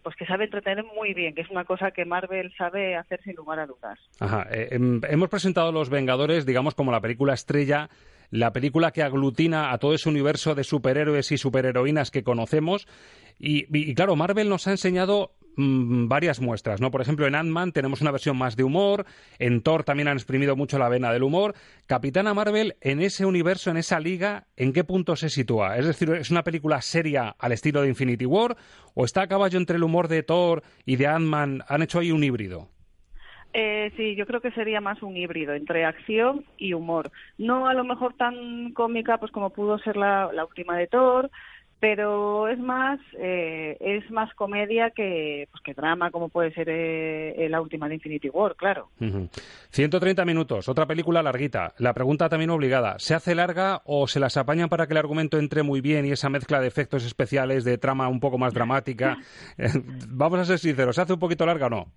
[0.03, 3.37] pues que sabe entretener muy bien, que es una cosa que Marvel sabe hacer sin
[3.37, 3.99] lugar a dudas.
[4.21, 4.47] Ajá.
[4.51, 7.89] Eh, em, hemos presentado Los Vengadores, digamos, como la película estrella
[8.31, 12.87] la película que aglutina a todo ese universo de superhéroes y superheroínas que conocemos.
[13.39, 16.91] y, claro, Marvel nos ha enseñado Mm, varias muestras, ¿no?
[16.91, 19.07] Por ejemplo, en Ant-Man tenemos una versión más de humor,
[19.39, 21.55] en Thor también han exprimido mucho la vena del humor.
[21.87, 25.79] Capitana Marvel, en ese universo, en esa liga, ¿en qué punto se sitúa?
[25.79, 28.57] Es decir, ¿es una película seria al estilo de Infinity War
[28.95, 31.63] o está a caballo entre el humor de Thor y de Ant-Man?
[31.69, 32.69] ¿Han hecho ahí un híbrido?
[33.55, 37.11] Eh, sí, yo creo que sería más un híbrido entre acción y humor.
[37.39, 41.31] No a lo mejor tan cómica pues como pudo ser la, la última de Thor,
[41.79, 47.47] pero es más eh, es más comedia que pues que drama como puede ser eh,
[47.51, 48.89] la última de Infinity War claro.
[49.71, 51.75] 130 minutos otra película larguita.
[51.79, 55.39] La pregunta también obligada se hace larga o se las apañan para que el argumento
[55.39, 59.19] entre muy bien y esa mezcla de efectos especiales de trama un poco más dramática
[59.59, 59.69] eh,
[60.09, 61.93] vamos a ser sinceros se hace un poquito larga o no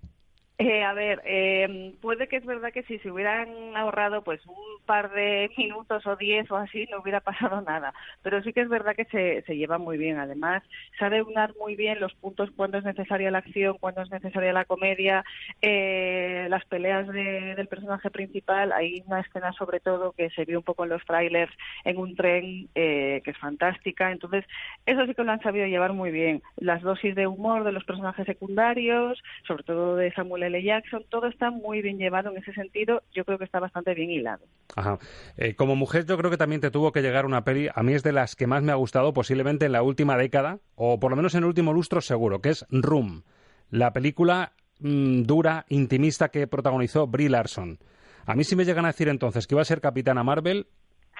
[0.60, 4.84] eh, a ver, eh, puede que es verdad que si se hubieran ahorrado pues un
[4.84, 8.68] par de minutos o diez o así no hubiera pasado nada, pero sí que es
[8.68, 10.18] verdad que se, se lleva muy bien.
[10.18, 10.62] Además,
[10.98, 14.66] sabe unar muy bien los puntos cuando es necesaria la acción, cuando es necesaria la
[14.66, 15.24] comedia,
[15.62, 18.72] eh, las peleas del personaje principal.
[18.72, 21.52] Hay una escena sobre todo que se vio un poco en los trailers
[21.86, 24.12] en un tren eh, que es fantástica.
[24.12, 24.44] Entonces,
[24.84, 26.42] eso sí que lo han sabido llevar muy bien.
[26.58, 31.50] Las dosis de humor de los personajes secundarios, sobre todo de Samuel Jackson, todo está
[31.50, 34.44] muy bien llevado en ese sentido, yo creo que está bastante bien hilado.
[34.76, 34.98] Ajá.
[35.36, 37.94] Eh, como mujer yo creo que también te tuvo que llegar una peli, a mí
[37.94, 41.10] es de las que más me ha gustado posiblemente en la última década, o por
[41.10, 43.22] lo menos en el último lustro seguro, que es Room,
[43.70, 47.78] la película mm, dura, intimista que protagonizó Brie Larson.
[48.26, 50.66] A mí si me llegan a decir entonces que iba a ser Capitana Marvel,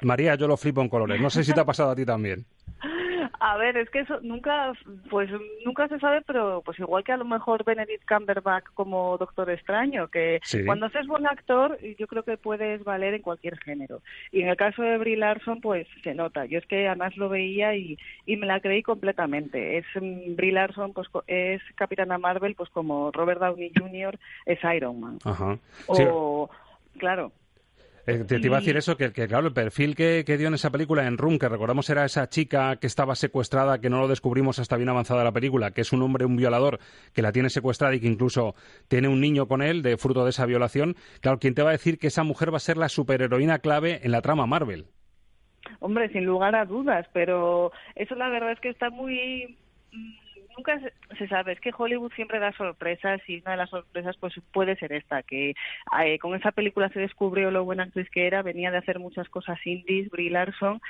[0.03, 1.21] María, yo lo flipo en colores.
[1.21, 2.47] No sé si te ha pasado a ti también.
[3.43, 4.73] A ver, es que eso nunca,
[5.09, 5.31] pues
[5.65, 10.09] nunca se sabe, pero pues igual que a lo mejor Benedict Cumberbatch como Doctor Extraño,
[10.09, 14.03] que cuando haces buen actor, yo creo que puedes valer en cualquier género.
[14.31, 16.45] Y en el caso de Brie Larson, pues se nota.
[16.45, 19.79] Yo es que además lo veía y, y me la creí completamente.
[19.79, 24.19] Es mm, Brie Larson, pues es Capitana Marvel, pues como Robert Downey Jr.
[24.45, 25.19] es Iron Man.
[25.25, 25.59] Ajá.
[25.87, 26.51] O,
[26.99, 27.33] claro,
[28.07, 31.07] eh, te, iba a decir eso, que, claro, el perfil que, dio en esa película,
[31.07, 34.77] en Room, que recordamos era esa chica que estaba secuestrada, que no lo descubrimos hasta
[34.77, 36.79] bien avanzada la película, que es un hombre, un violador,
[37.13, 38.55] que la tiene secuestrada y que incluso
[38.89, 40.97] tiene un niño con él, de fruto de esa violación.
[41.21, 44.01] Claro, ¿quién te va a decir que esa mujer va a ser la superheroína clave
[44.03, 44.87] en la trama Marvel?
[45.79, 49.59] Hombre, sin lugar a dudas, pero eso la verdad es que está muy
[50.57, 50.81] nunca
[51.19, 54.77] se sabe, es que Hollywood siempre da sorpresas y una de las sorpresas pues puede
[54.77, 55.55] ser esta, que
[56.05, 59.29] eh, con esa película se descubrió lo buena actriz que era, venía de hacer muchas
[59.29, 60.81] cosas indies, Brie Larson,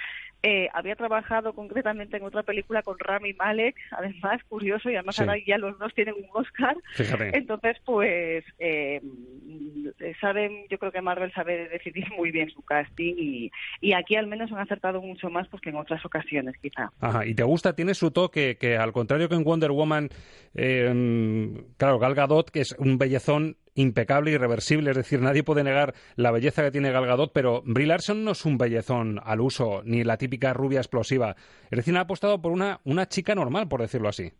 [0.42, 5.36] eh, había trabajado concretamente en otra película con Rami Malek, además curioso, y además ahora
[5.46, 6.76] ya los dos tienen un Oscar,
[7.34, 9.02] entonces pues eh,
[10.20, 13.50] saben, yo creo que Marvel sabe decidir muy bien su casting y,
[13.82, 16.90] y aquí al menos han acertado mucho más pues que en otras ocasiones quizá.
[17.00, 20.10] Ajá, y te gusta, tiene su toque que al contrario que en Wonder Woman,
[20.54, 25.94] eh, claro, Gal Gadot, que es un bellezón impecable, irreversible, es decir, nadie puede negar
[26.16, 29.82] la belleza que tiene Gal Gadot, pero Brie Larson no es un bellezón al uso,
[29.84, 31.36] ni la típica rubia explosiva.
[31.70, 34.32] Es decir, ha apostado por una, una chica normal, por decirlo así.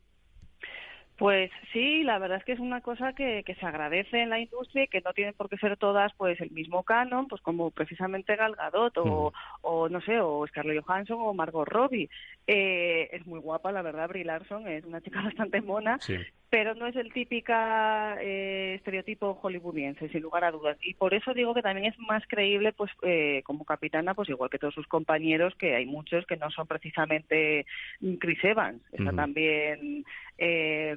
[1.20, 4.40] Pues sí, la verdad es que es una cosa que, que, se agradece en la
[4.40, 7.70] industria y que no tienen por qué ser todas pues el mismo canon, pues como
[7.70, 12.08] precisamente Gal Gadot o, o no sé, o Scarlett Johansson o Margot Robbie.
[12.46, 16.16] Eh, es muy guapa, la verdad, Brie Larson es una chica bastante mona, Sí.
[16.48, 20.78] pero no es el típica eh, estereotipo hollywoodiense, sin lugar a dudas.
[20.80, 24.48] Y por eso digo que también es más creíble, pues eh, como capitana, pues igual
[24.48, 27.66] que todos sus compañeros, que hay muchos que no son precisamente
[28.00, 28.82] mm, Chris Evans.
[28.90, 30.06] Está también
[30.38, 30.96] eh,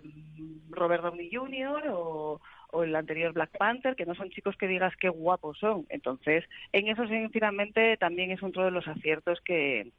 [0.69, 1.89] Robert Downey Jr.
[1.91, 2.41] o
[2.73, 5.85] o el anterior Black Panther, que no son chicos que digas qué guapos son.
[5.89, 9.91] Entonces, en eso sinceramente también es otro de los aciertos que,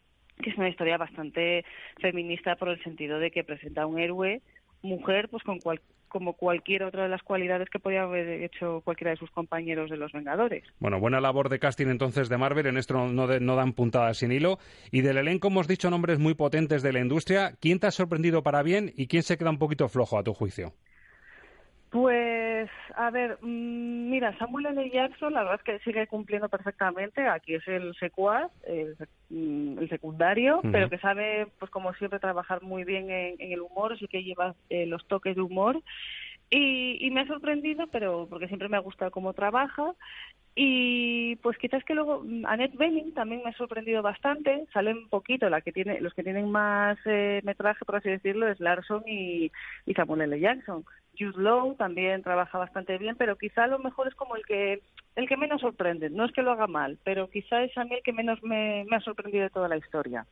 [0.43, 1.65] que es una historia bastante
[2.01, 4.43] feminista por el sentido de que presenta a un héroe
[4.83, 5.81] mujer pues con cual-
[6.15, 9.97] como cualquier otra de las cualidades que podía haber hecho cualquiera de sus compañeros de
[9.97, 10.63] los Vengadores.
[10.79, 14.61] Bueno, buena labor de casting entonces de Marvel, en esto no, dan puntadas sin hilo.
[14.93, 17.57] Y del elenco hemos dicho nombres muy potentes de la industria.
[17.61, 20.35] ¿Quién te ha sorprendido para bien y quién se queda un poquito flojo a tu
[20.35, 20.75] juicio?
[21.95, 24.91] Pues, a ver, mm, mira, Samuel L.
[24.91, 27.29] Jackson, la verdad es que sigue cumpliendo perfectamente.
[27.29, 28.97] Aquí es el secuaz, el,
[29.31, 33.61] mm, el secundario, pero que sabe, pues como siempre, trabajar muy bien en, en el
[33.61, 35.81] humor, sí que lleva eh, los toques de humor.
[36.51, 39.93] Y, y me ha sorprendido, pero porque siempre me ha gustado cómo trabaja.
[40.57, 44.67] Y pues quizás que luego mm, Annette Bening también me ha sorprendido bastante.
[44.73, 48.61] Salen poquito, la que tiene, los que tienen más eh, metraje, por así decirlo, es
[48.61, 49.51] Larson y,
[49.97, 50.39] Samuel L.
[50.39, 50.85] Jackson.
[51.19, 54.81] Jude Law también trabaja bastante bien, pero quizá a lo mejor es como el que
[55.17, 56.11] el que menos sorprende.
[56.11, 58.85] No es que lo haga mal, pero quizá es a mí el que menos me,
[58.89, 60.27] me ha sorprendido de toda la historia.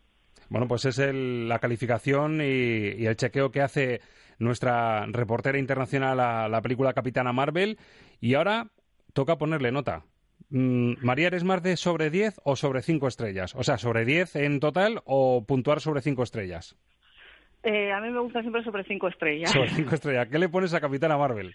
[0.50, 4.00] Bueno, pues es el- la calificación y el chequeo que hace
[4.38, 7.78] nuestra reportera internacional a la película Capitana Marvel.
[8.20, 8.68] Y ahora
[9.12, 10.04] toca ponerle nota.
[10.50, 13.54] Mm, María, ¿eres más de sobre 10 o sobre 5 estrellas?
[13.54, 16.76] O sea, sobre 10 en total o puntuar sobre 5 estrellas.
[17.62, 19.50] Eh, a mí me gusta siempre sobre cinco estrellas.
[19.50, 20.28] Sobre 5 estrellas.
[20.28, 21.54] ¿Qué le pones a Capitana Marvel?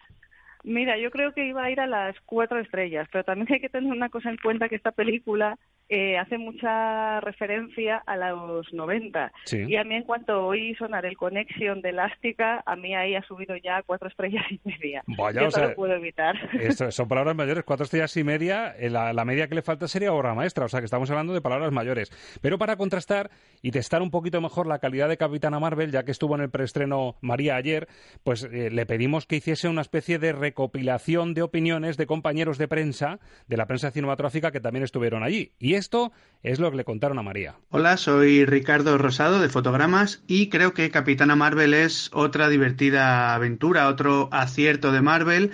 [0.63, 3.69] Mira, yo creo que iba a ir a las cuatro estrellas, pero también hay que
[3.69, 5.57] tener una cosa en cuenta que esta película
[5.89, 9.31] eh, hace mucha referencia a los 90.
[9.45, 9.63] Sí.
[9.67, 13.21] Y a mí en cuanto oí sonar el Connection de Elástica, a mí ahí ha
[13.23, 15.03] subido ya cuatro estrellas y media.
[15.07, 16.35] Vaya, yo o sea, no lo puedo evitar.
[16.59, 18.75] Esto son palabras mayores, cuatro estrellas y media.
[18.77, 21.33] eh, La, la media que le falta sería obra maestra, o sea que estamos hablando
[21.33, 22.11] de palabras mayores.
[22.41, 23.29] Pero para contrastar
[23.61, 26.49] y testar un poquito mejor la calidad de Capitana Marvel, ya que estuvo en el
[26.49, 27.87] preestreno María ayer,
[28.23, 32.67] pues eh, le pedimos que hiciese una especie de recopilación de opiniones de compañeros de
[32.67, 35.53] prensa, de la prensa cinematográfica que también estuvieron allí.
[35.59, 36.11] Y esto
[36.43, 37.55] es lo que le contaron a María.
[37.69, 43.87] Hola, soy Ricardo Rosado de Fotogramas y creo que Capitana Marvel es otra divertida aventura,
[43.87, 45.51] otro acierto de Marvel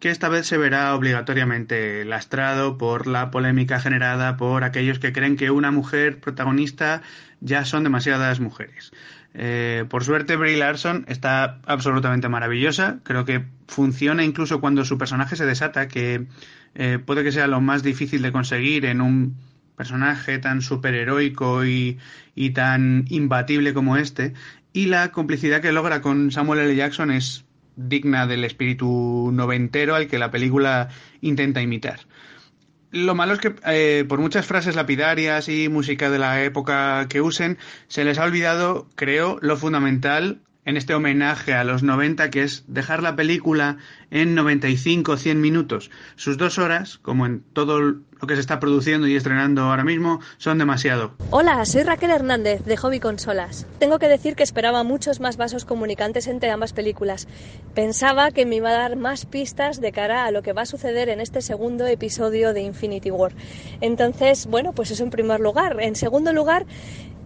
[0.00, 5.36] que esta vez se verá obligatoriamente lastrado por la polémica generada por aquellos que creen
[5.36, 7.00] que una mujer protagonista
[7.40, 8.92] ya son demasiadas mujeres.
[9.32, 12.98] Eh, por suerte, Brie Larson está absolutamente maravillosa.
[13.02, 16.26] Creo que funciona incluso cuando su personaje se desata, que
[16.74, 19.36] eh, puede que sea lo más difícil de conseguir en un
[19.76, 21.98] personaje tan superheroico y,
[22.34, 24.34] y tan imbatible como este.
[24.72, 26.76] Y la complicidad que logra con Samuel L.
[26.76, 27.44] Jackson es
[27.76, 30.88] digna del espíritu noventero al que la película
[31.20, 32.00] intenta imitar.
[32.90, 37.20] Lo malo es que eh, por muchas frases lapidarias y música de la época que
[37.20, 37.58] usen,
[37.88, 42.64] se les ha olvidado, creo, lo fundamental en este homenaje a los 90, que es
[42.66, 43.76] dejar la película
[44.10, 45.90] en 95 100 minutos.
[46.16, 50.20] Sus dos horas, como en todo lo que se está produciendo y estrenando ahora mismo,
[50.38, 51.14] son demasiado.
[51.30, 53.66] Hola, soy Raquel Hernández de Hobby Consolas.
[53.78, 57.28] Tengo que decir que esperaba muchos más vasos comunicantes entre ambas películas.
[57.74, 60.66] Pensaba que me iba a dar más pistas de cara a lo que va a
[60.66, 63.32] suceder en este segundo episodio de Infinity War.
[63.80, 65.76] Entonces, bueno, pues eso en primer lugar.
[65.80, 66.64] En segundo lugar,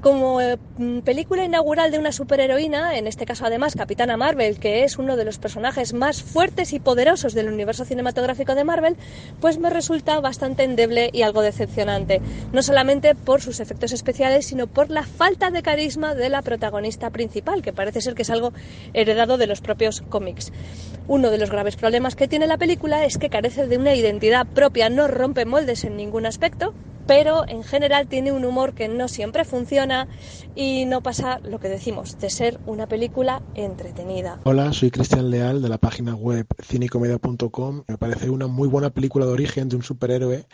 [0.00, 0.58] como eh,
[1.04, 5.24] película inaugural de una superheroína, en este caso además Capitana Marvel, que es uno de
[5.24, 8.96] los personajes más fuertes y poderosos del universo cinematográfico de Marvel,
[9.40, 12.20] pues me resulta bastante endeble y algo decepcionante.
[12.52, 17.10] No solamente por sus efectos especiales, sino por la falta de carisma de la protagonista
[17.10, 18.52] principal, que parece ser que es algo
[18.92, 20.52] heredado de los propios cómics.
[21.08, 24.46] Uno de los graves problemas que tiene la película es que carece de una identidad
[24.46, 26.74] propia, no rompe moldes en ningún aspecto,
[27.08, 30.08] pero en general tiene un humor que no siempre funciona
[30.54, 34.40] y no pasa lo que decimos, de ser una película entretenida.
[34.44, 37.84] Hola, soy Cristian Leal de la página web cinecomedia.com.
[37.88, 40.44] Me parece una muy buena película de origen de un superhéroe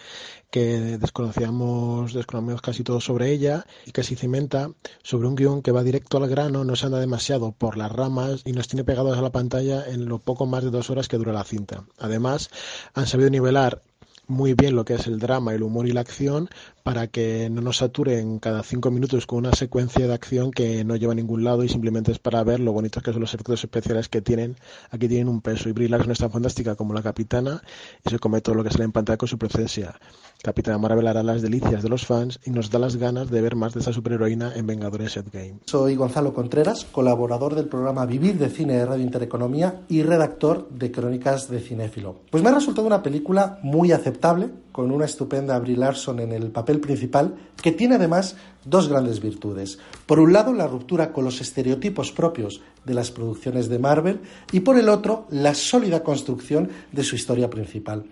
[0.52, 4.70] que desconocíamos, desconocíamos casi todo sobre ella y que se cimenta
[5.02, 8.42] sobre un guion que va directo al grano, no se anda demasiado por las ramas
[8.44, 11.16] y nos tiene pegados a la pantalla en lo poco más de dos horas que
[11.16, 11.84] dura la cinta.
[11.98, 12.50] Además,
[12.94, 13.82] han sabido nivelar
[14.26, 16.48] muy bien lo que es el drama, el humor y la acción
[16.84, 20.96] para que no nos saturen cada cinco minutos con una secuencia de acción que no
[20.96, 23.64] lleva a ningún lado y simplemente es para ver lo bonitos que son los efectos
[23.64, 24.56] especiales que tienen.
[24.90, 27.62] Aquí tienen un peso y Brie Larson es tan fantástica como la capitana
[28.04, 29.98] y se come todo lo que sale en pantalla con su presencia.
[30.42, 33.56] Capitana Marvel hará las delicias de los fans y nos da las ganas de ver
[33.56, 35.60] más de esta superheroína en Vengadores Endgame.
[35.64, 40.90] Soy Gonzalo Contreras, colaborador del programa Vivir de Cine de Radio Intereconomía y redactor de
[40.90, 42.16] Crónicas de Cinéfilo.
[42.30, 46.50] Pues me ha resultado una película muy aceptable, con una estupenda Brie Larson en el
[46.50, 49.78] papel principal, que tiene además dos grandes virtudes.
[50.06, 54.20] Por un lado, la ruptura con los estereotipos propios de las producciones de Marvel
[54.52, 58.04] y por el otro, la sólida construcción de su historia principal.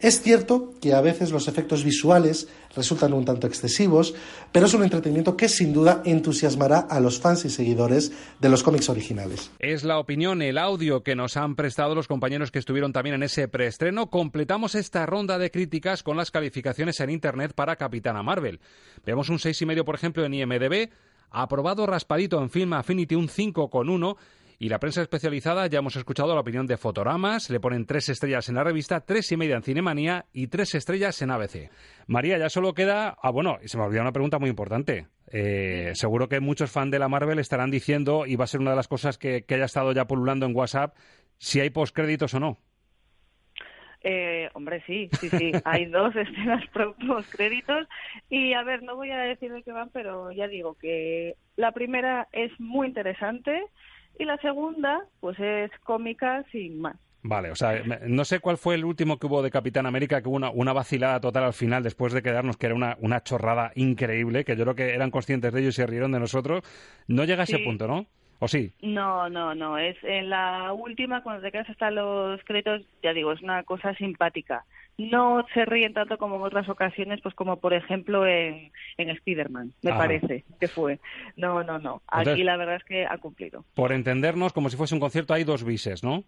[0.00, 4.14] Es cierto que a veces los efectos visuales resultan un tanto excesivos,
[4.52, 8.62] pero es un entretenimiento que sin duda entusiasmará a los fans y seguidores de los
[8.62, 9.50] cómics originales.
[9.58, 13.22] Es la opinión, el audio que nos han prestado los compañeros que estuvieron también en
[13.22, 14.08] ese preestreno.
[14.10, 18.60] Completamos esta ronda de críticas con las calificaciones en Internet para Capitana Marvel.
[19.06, 20.90] Vemos un 6,5 por ejemplo en IMDB,
[21.30, 24.16] aprobado raspadito en Film Affinity un 5,1
[24.58, 28.48] y la prensa especializada, ya hemos escuchado la opinión de Fotogramas, le ponen tres estrellas
[28.48, 31.70] en la revista, tres y media en Cinemanía y tres estrellas en ABC.
[32.06, 33.16] María, ya solo queda.
[33.22, 35.08] Ah, bueno, y se me olvidó una pregunta muy importante.
[35.32, 38.70] Eh, seguro que muchos fans de la Marvel estarán diciendo, y va a ser una
[38.70, 40.96] de las cosas que, que haya estado ya pululando en WhatsApp,
[41.38, 42.58] si hay postcréditos o no.
[44.06, 45.52] Eh, hombre, sí, sí, sí.
[45.64, 47.88] Hay dos escenas post créditos
[48.28, 51.72] y a ver, no voy a decir de qué van, pero ya digo que la
[51.72, 53.64] primera es muy interesante
[54.18, 56.96] y la segunda, pues es cómica sin más.
[57.26, 60.28] Vale, o sea, no sé cuál fue el último que hubo de Capitán América, que
[60.28, 63.72] hubo una, una vacilada total al final, después de quedarnos que era una, una, chorrada
[63.76, 66.62] increíble, que yo creo que eran conscientes de ello y se rieron de nosotros.
[67.08, 68.06] No llega a ese punto, ¿no?
[68.40, 68.74] ¿O sí?
[68.82, 69.78] No, no, no.
[69.78, 73.94] Es en la última, cuando te quedas hasta los créditos, ya digo, es una cosa
[73.94, 74.66] simpática.
[74.96, 79.72] No se ríen tanto como en otras ocasiones, pues como por ejemplo en, en Spider-Man,
[79.82, 79.98] me Ajá.
[79.98, 81.00] parece que fue.
[81.36, 82.00] No, no, no.
[82.06, 83.64] Aquí Entonces- la verdad es que ha cumplido.
[83.74, 86.22] Por entendernos, como si fuese un concierto, hay dos bises, ¿no?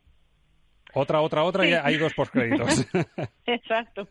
[0.98, 2.88] Otra, otra, otra y hay dos postcréditos.
[3.46, 4.08] Exacto.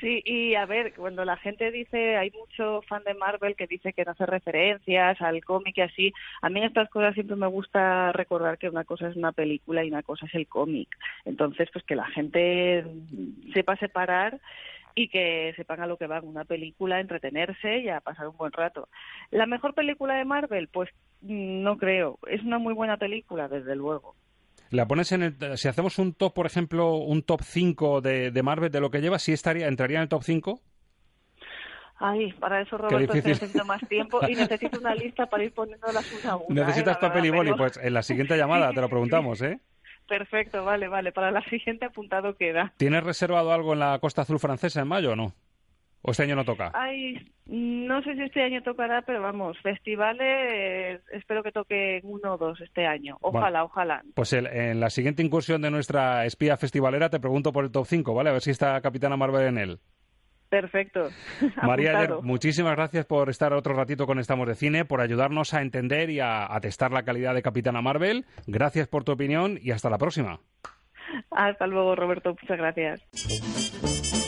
[0.00, 3.92] Sí, y a ver, cuando la gente dice, hay mucho fan de Marvel que dice
[3.92, 6.12] que no hace referencias al cómic y así,
[6.42, 9.84] a mí en estas cosas siempre me gusta recordar que una cosa es una película
[9.84, 10.88] y una cosa es el cómic.
[11.24, 12.84] Entonces, pues que la gente
[13.54, 14.40] sepa separar
[14.96, 18.50] y que sepan a lo que va una película, entretenerse y a pasar un buen
[18.50, 18.88] rato.
[19.30, 20.66] ¿La mejor película de Marvel?
[20.66, 20.90] Pues
[21.20, 22.18] mm, no creo.
[22.26, 24.16] Es una muy buena película, desde luego.
[24.70, 25.58] La pones en el.
[25.58, 29.00] Si hacemos un top, por ejemplo, un top 5 de, de Marvel de lo que
[29.00, 30.60] lleva, ¿sí estaría, entraría en el top 5?
[32.00, 36.32] Ay, para eso, Roberto, necesito más tiempo y necesito una lista para ir poniéndolas una
[36.32, 36.60] a una.
[36.66, 37.00] Necesitas ¿eh?
[37.00, 37.50] Papel y verdad, boli.
[37.52, 39.58] pero- Pues en la siguiente llamada te lo preguntamos, ¿eh?
[40.06, 41.12] Perfecto, vale, vale.
[41.12, 42.72] Para la siguiente apuntado queda.
[42.76, 45.34] ¿Tienes reservado algo en la Costa Azul francesa en mayo o no?
[46.02, 46.70] ¿O este año no toca?
[46.74, 52.38] Ay, no sé si este año tocará, pero vamos, festivales, espero que toque uno o
[52.38, 53.16] dos este año.
[53.20, 53.64] Ojalá, Vale.
[53.64, 54.02] ojalá.
[54.14, 57.86] Pues el- en la siguiente incursión de nuestra espía festivalera te pregunto por el top
[57.86, 58.30] 5, ¿vale?
[58.30, 59.78] A ver si está Capitana Marvel en él.
[60.48, 61.08] Perfecto.
[61.62, 65.60] María Ayer, muchísimas gracias por estar otro ratito con Estamos de Cine, por ayudarnos a
[65.62, 68.24] entender y a, a testar la calidad de Capitana Marvel.
[68.46, 70.40] Gracias por tu opinión y hasta la próxima.
[71.30, 72.36] Hasta luego, Roberto.
[72.40, 74.27] Muchas gracias.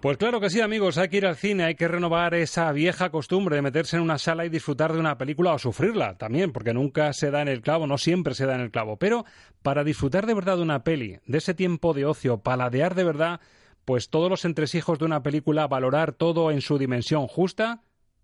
[0.00, 3.10] Pues claro que sí, amigos, hay que ir al cine, hay que renovar esa vieja
[3.10, 6.74] costumbre de meterse en una sala y disfrutar de una película o sufrirla también, porque
[6.74, 8.98] nunca se da en el clavo, no siempre se da en el clavo.
[8.98, 9.24] Pero
[9.62, 13.40] para disfrutar de verdad de una peli, de ese tiempo de ocio, paladear de verdad,
[13.86, 17.82] pues todos los entresijos de una película, valorar todo en su dimensión justa,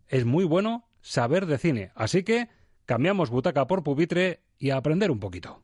[0.08, 1.90] es muy bueno saber de cine.
[1.94, 2.48] Así que
[2.84, 5.62] cambiamos butaca por pupitre y aprender un poquito.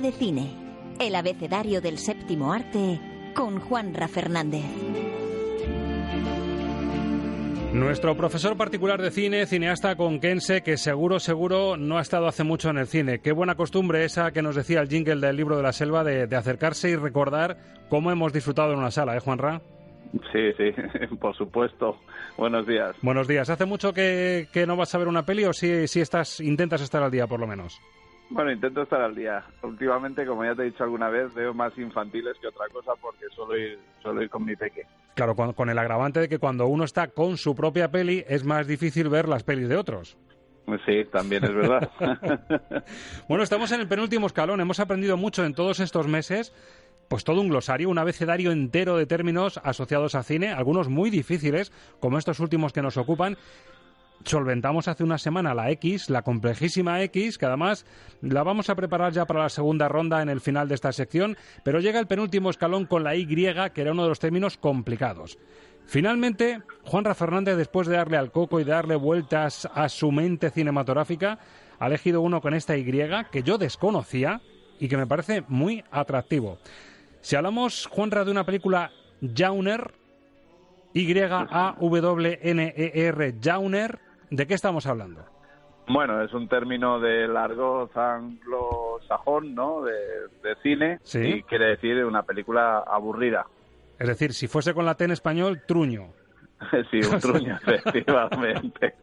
[0.00, 0.48] De cine.
[0.98, 2.98] El abecedario del séptimo arte
[3.34, 4.64] con Juanra Fernández.
[7.74, 12.70] Nuestro profesor particular de cine, cineasta conquense, que seguro, seguro no ha estado hace mucho
[12.70, 13.18] en el cine.
[13.18, 16.26] Qué buena costumbre esa que nos decía el jingle del libro de la selva de,
[16.26, 17.58] de acercarse y recordar
[17.90, 19.60] cómo hemos disfrutado en una sala, ¿eh, Juanra?
[20.32, 21.98] Sí, sí, por supuesto.
[22.38, 22.96] Buenos días.
[23.02, 23.50] Buenos días.
[23.50, 26.80] ¿Hace mucho que, que no vas a ver una peli o si, si estás, intentas
[26.80, 27.80] estar al día por lo menos?
[28.30, 29.44] Bueno, intento estar al día.
[29.62, 33.26] Últimamente, como ya te he dicho alguna vez, veo más infantiles que otra cosa porque
[33.34, 34.86] suelo ir, suelo ir con mi peque.
[35.14, 38.44] Claro, con, con el agravante de que cuando uno está con su propia peli es
[38.44, 40.16] más difícil ver las pelis de otros.
[40.86, 41.90] Sí, también es verdad.
[43.28, 44.60] bueno, estamos en el penúltimo escalón.
[44.60, 46.54] Hemos aprendido mucho en todos estos meses.
[47.08, 51.72] Pues todo un glosario, un abecedario entero de términos asociados a cine, algunos muy difíciles,
[51.98, 53.36] como estos últimos que nos ocupan.
[54.24, 57.86] Solventamos hace una semana la X, la complejísima X, que además
[58.20, 61.38] la vamos a preparar ya para la segunda ronda en el final de esta sección,
[61.64, 65.38] pero llega el penúltimo escalón con la Y, que era uno de los términos complicados.
[65.86, 71.38] Finalmente, Juanra Fernández, después de darle al coco y darle vueltas a su mente cinematográfica,
[71.78, 72.84] ha elegido uno con esta Y
[73.32, 74.42] que yo desconocía
[74.78, 76.58] y que me parece muy atractivo.
[77.22, 78.92] Si hablamos, Juanra, de una película
[79.34, 79.94] Jauner,
[80.92, 81.34] Y-A-W-N-E-R,
[83.42, 85.24] Jauner, ¿de qué estamos hablando?
[85.88, 89.82] Bueno, es un término del argot anglosajón, ¿no?
[89.82, 89.92] De,
[90.42, 91.00] de cine.
[91.02, 91.18] Sí.
[91.20, 93.46] Y quiere decir una película aburrida.
[93.98, 96.12] Es decir, si fuese con la T en español, truño.
[96.90, 98.94] sí, un truño, efectivamente.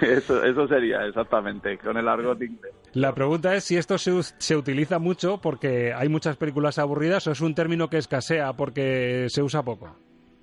[0.00, 2.72] Eso, eso sería, exactamente, con el argot inglés.
[2.92, 7.32] La pregunta es si esto se, se utiliza mucho porque hay muchas películas aburridas o
[7.32, 9.96] es un término que escasea porque se usa poco.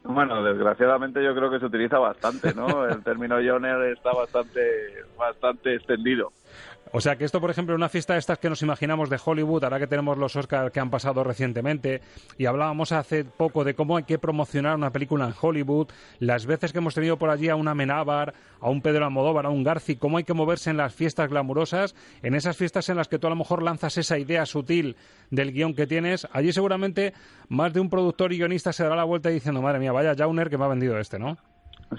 [0.07, 2.85] Bueno, desgraciadamente yo creo que se utiliza bastante, ¿no?
[2.85, 4.61] El término Joner está bastante,
[5.17, 6.31] bastante extendido.
[6.93, 9.63] O sea que esto, por ejemplo, una fiesta de estas que nos imaginamos de Hollywood,
[9.63, 12.01] ahora que tenemos los Oscars que han pasado recientemente,
[12.37, 15.87] y hablábamos hace poco de cómo hay que promocionar una película en Hollywood,
[16.19, 19.49] las veces que hemos tenido por allí a una Amenábar, a un Pedro Almodóvar, a
[19.49, 23.07] un Garci, cómo hay que moverse en las fiestas glamurosas, en esas fiestas en las
[23.07, 24.95] que tú a lo mejor lanzas esa idea sutil
[25.29, 27.13] del guion que tienes, allí seguramente
[27.49, 30.49] más de un productor y guionista se dará la vuelta diciendo, madre mía, vaya Jauner
[30.49, 31.37] que me ha vendido este, ¿no?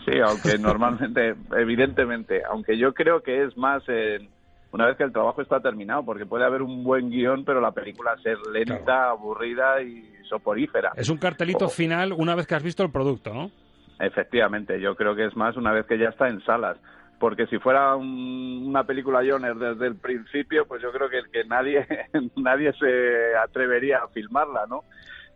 [0.05, 4.28] Sí, aunque normalmente, evidentemente, aunque yo creo que es más en-
[4.73, 7.73] una vez que el trabajo está terminado, porque puede haber un buen guion, pero la
[7.73, 10.93] película ser lenta, aburrida y soporífera.
[10.97, 13.51] Es un cartelito final una vez que has visto el producto, ¿no?
[13.99, 16.77] Efectivamente, yo creo que es más una vez que ya está en salas.
[17.19, 21.45] Porque si fuera un- una película Joner desde el principio, pues yo creo que, que
[21.49, 21.85] nadie,
[22.37, 24.85] nadie se atrevería a filmarla, ¿no?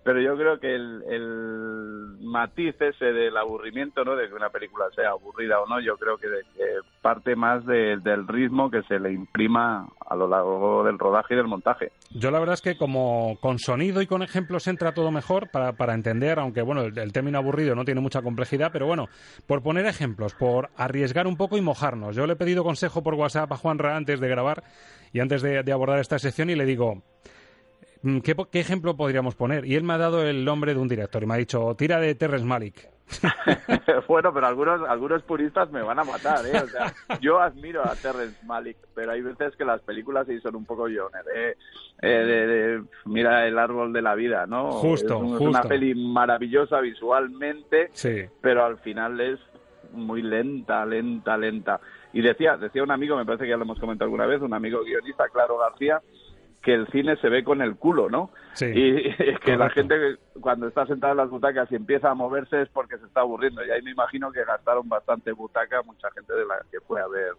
[0.04, 4.16] Pero yo creo que el, el matiz ese del aburrimiento, ¿no?
[4.16, 6.64] De que una película sea aburrida o no, yo creo que, de- que
[7.00, 11.36] parte más de- del ritmo que se le imprima a lo largo del rodaje y
[11.36, 11.92] del montaje.
[12.10, 15.72] Yo la verdad es que como con sonido y con ejemplos entra todo mejor para,
[15.74, 19.06] para entender, aunque bueno, el, término aburrido no tiene mucha complejidad, pero bueno,
[19.46, 22.16] por poner ejemplos, por arriesgar un poco y mojarnos.
[22.16, 24.64] Yo le he pedido consejo por WhatsApp a Juanra antes de grabar
[25.12, 27.02] y antes de, de abordar esta sección y le digo,
[28.22, 29.64] ¿qué, po- ¿qué ejemplo podríamos poner?
[29.66, 31.98] Y él me ha dado el nombre de un director y me ha dicho, tira
[32.00, 32.88] de Terrence Malick.
[34.08, 36.60] bueno, pero algunos algunos puristas me van a matar, ¿eh?
[36.62, 40.56] O sea, yo admiro a Terrence Malick, pero hay veces que las películas sí son
[40.56, 41.56] un poco Joner, ¿eh?
[42.00, 44.72] Eh, de- de- mira el árbol de la vida, ¿no?
[44.72, 45.44] Justo, es, un- es justo.
[45.50, 48.24] una peli maravillosa visualmente, Sí.
[48.40, 49.38] pero al final es
[49.92, 51.80] muy lenta, lenta, lenta.
[52.14, 54.54] Y decía, decía un amigo, me parece que ya lo hemos comentado alguna vez, un
[54.54, 56.00] amigo guionista, Claro García,
[56.62, 58.30] que el cine se ve con el culo, ¿no?
[58.54, 62.14] Sí, y es que la gente cuando está sentada en las butacas y empieza a
[62.14, 63.64] moverse es porque se está aburriendo.
[63.64, 67.08] Y ahí me imagino que gastaron bastante butaca mucha gente de la que fue a
[67.08, 67.32] ver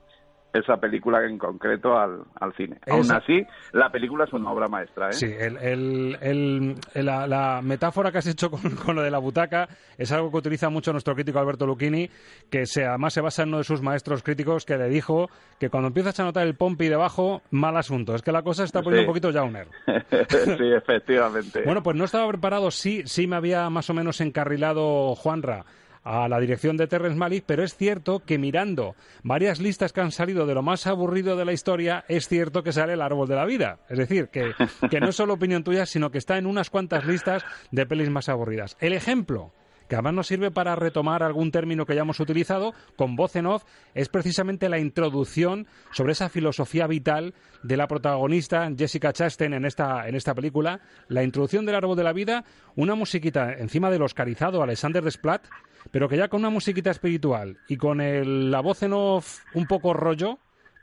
[0.53, 2.77] esa película en concreto al, al cine.
[2.89, 5.13] Aún así, la película es una obra maestra, ¿eh?
[5.13, 9.17] Sí, el, el- el- la, la metáfora que has hecho con, con lo de la
[9.17, 12.09] butaca es algo que utiliza mucho nuestro crítico Alberto Lucchini,
[12.49, 15.29] que se, además se basa en uno de sus maestros críticos que le dijo
[15.59, 18.13] que cuando empiezas a notar el pompi debajo, mal asunto.
[18.15, 19.07] Es que la cosa está poniendo Sí.
[19.07, 19.67] un poquito Jauner.
[20.57, 21.63] sí, efectivamente.
[21.65, 25.65] Bueno, pues no estaba preparado, sí, sí me había más o menos encarrilado Juanra
[26.03, 30.11] a la dirección de Terrence Malick, pero es cierto que mirando varias listas que han
[30.11, 33.35] salido de lo más aburrido de la historia, es cierto que sale el árbol de
[33.35, 33.79] la vida.
[33.89, 34.51] Es decir, que,
[34.89, 38.09] que no es solo opinión tuya, sino que está en unas cuantas listas de pelis
[38.09, 38.77] más aburridas.
[38.79, 39.53] El ejemplo
[39.93, 43.45] que además nos sirve para retomar algún término que ya hemos utilizado con voz en
[43.45, 43.63] off,
[43.93, 50.07] es precisamente la introducción sobre esa filosofía vital de la protagonista Jessica Chastain en esta,
[50.07, 50.79] en esta película,
[51.09, 52.43] la introducción del árbol de la vida,
[52.75, 55.45] una musiquita encima del oscarizado Alexander Desplat,
[55.91, 59.67] pero que ya con una musiquita espiritual y con el- la voz en off un
[59.67, 60.39] poco rollo,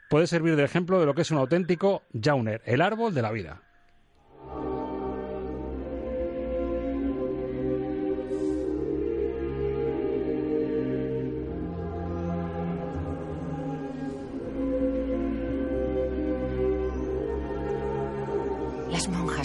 [0.08, 3.32] puede servir de ejemplo de lo que es un auténtico Jauner, el árbol de la
[3.32, 3.62] vida.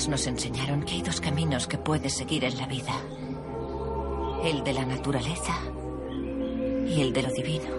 [0.10, 2.94] Nos enseñaron que hay dos caminos que puedes seguir en la vida.
[4.44, 5.58] El de la naturaleza
[6.88, 7.70] y el de lo divino.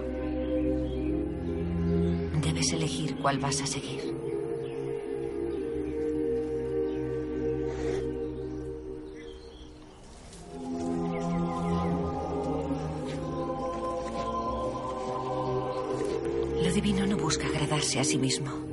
[2.42, 4.12] Debes elegir cuál vas a seguir.
[16.62, 18.65] Lo divino no busca agradarse a sí mismo.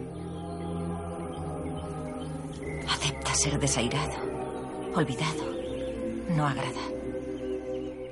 [3.44, 4.14] Ser desairado,
[4.96, 5.44] olvidado,
[6.30, 6.80] no agrada.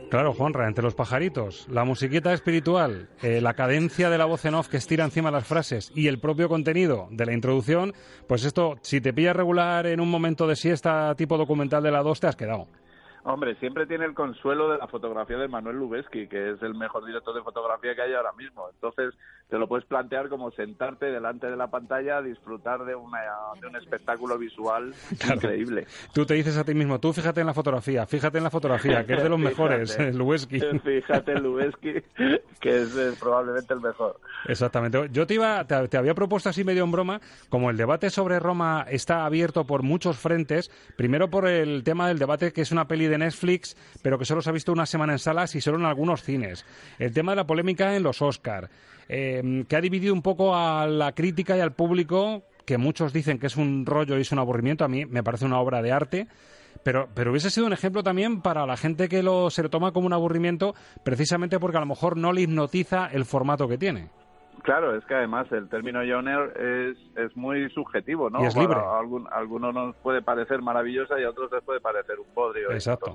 [0.10, 4.56] Claro, Juanra, entre los pajaritos, la musiquita espiritual, eh, la cadencia de la voz en
[4.56, 7.94] off que estira encima las frases y el propio contenido de la introducción,
[8.28, 12.04] pues esto, si te pillas regular en un momento de siesta tipo documental de la
[12.04, 12.68] 2, te has quedado.
[13.24, 17.06] Hombre, siempre tiene el consuelo de la fotografía de Manuel Lubezki, que es el mejor
[17.06, 18.68] director de fotografía que hay ahora mismo.
[18.74, 19.14] Entonces,
[19.52, 23.20] te lo puedes plantear como sentarte delante de la pantalla a disfrutar de, una,
[23.60, 24.96] de un espectáculo visual
[25.30, 25.86] increíble.
[26.14, 29.06] Tú te dices a ti mismo, tú fíjate en la fotografía, fíjate en la fotografía,
[29.06, 30.14] que es de los mejores, Fíjate.
[30.14, 30.62] Lubezki.
[30.62, 31.94] Fíjate en Lubezki,
[32.62, 34.22] que es eh, probablemente el mejor.
[34.48, 35.10] Exactamente.
[35.12, 38.40] Yo te, iba, te, te había propuesto así medio en broma, como el debate sobre
[38.40, 42.88] Roma está abierto por muchos frentes, primero por el tema del debate que es una
[42.88, 45.78] peli de Netflix, pero que solo se ha visto una semana en salas y solo
[45.78, 46.66] en algunos cines.
[47.00, 48.70] El tema de la polémica en los Oscar,
[49.10, 53.40] eh, que ha dividido un poco a la crítica y al público, que muchos dicen
[53.40, 55.92] que es un rollo y es un aburrimiento, a mí me parece una obra de
[55.92, 56.28] arte.
[56.84, 59.92] Pero, pero hubiese sido un ejemplo también para la gente que lo, se lo toma
[59.92, 60.74] como un aburrimiento,
[61.04, 64.10] precisamente porque a lo mejor no le hipnotiza el formato que tiene.
[64.64, 68.42] Claro, es que además el término genre es, es muy subjetivo, ¿no?
[68.44, 68.80] Y es libre.
[68.80, 72.64] Algún- a algunos nos puede parecer maravillosa y a otros les puede parecer un podrio.
[72.64, 73.12] y un Exacto.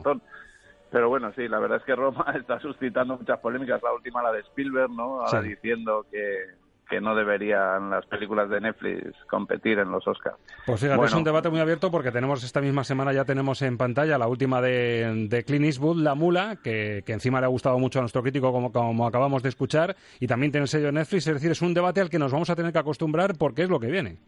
[0.90, 3.82] Pero bueno, sí, la verdad es que Roma está suscitando muchas polémicas.
[3.82, 5.20] La última, la de Spielberg, ¿no?
[5.20, 5.48] Ahora Sí.
[5.48, 6.44] diciendo que,
[6.88, 10.36] que no deberían las películas de Netflix competir en los Oscars.
[10.64, 13.76] Pues fíjate, es un debate muy abierto porque tenemos esta misma semana, ya tenemos en
[13.76, 17.76] pantalla la última de, de Clint Eastwood, La Mula, que, que encima le ha gustado
[17.80, 20.92] mucho a nuestro crítico, como, como acabamos de escuchar, y también tiene el sello de
[20.92, 23.62] Netflix, es decir, es un debate al que nos vamos a tener que acostumbrar porque
[23.64, 24.18] es lo que viene.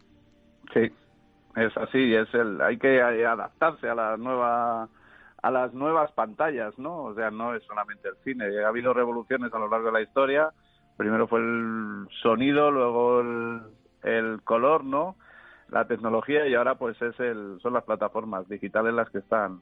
[0.73, 0.91] Sí,
[1.55, 4.89] es así, es el, hay que adaptarse a la nueva
[5.41, 7.03] a las nuevas pantallas, ¿no?
[7.03, 8.45] O sea, no es solamente el cine.
[8.63, 10.49] Ha habido revoluciones a lo largo de la historia.
[10.97, 13.61] Primero fue el sonido, luego el,
[14.03, 15.15] el color, ¿no?
[15.69, 19.61] La tecnología y ahora pues es el, son las plataformas digitales las que están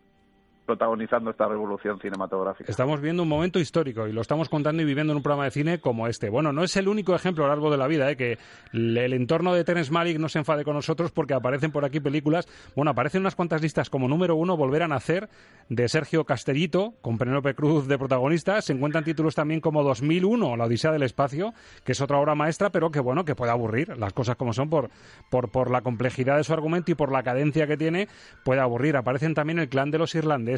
[0.68, 2.70] protagonizando esta revolución cinematográfica.
[2.70, 5.51] Estamos viendo un momento histórico y lo estamos contando y viviendo en un programa de
[5.51, 6.30] cine como este.
[6.30, 8.18] Bueno, no es el único ejemplo a lo largo de la vida, ¿eh?
[8.18, 8.38] que
[8.74, 12.47] el entorno de Terence Malick no se enfade con nosotros porque aparecen por aquí películas.
[12.76, 15.30] Bueno, aparecen unas cuantas listas como número uno, Volver a Nacer,
[15.70, 18.61] de Sergio Castellito, con Penélope Cruz de protagonista.
[18.61, 21.53] Se encuentran títulos también como 2001, La Odisea del Espacio,
[21.86, 23.97] que es otra obra maestra, pero que bueno, que puede aburrir.
[23.97, 24.89] Las cosas como son por,
[25.30, 28.09] por, por la complejidad de su argumento y por la cadencia que tiene,
[28.43, 28.97] puede aburrir.
[28.97, 30.57] Aparecen también El Clan de los Irlandeses,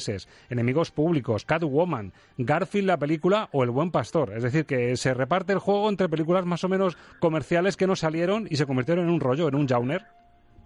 [0.49, 4.31] Enemigos Públicos, Catwoman, Garfield la película o El Buen Pastor.
[4.35, 7.95] Es decir, que se reparte el juego entre películas más o menos comerciales que no
[7.95, 9.99] salieron y se convirtieron en un rollo, en un genre.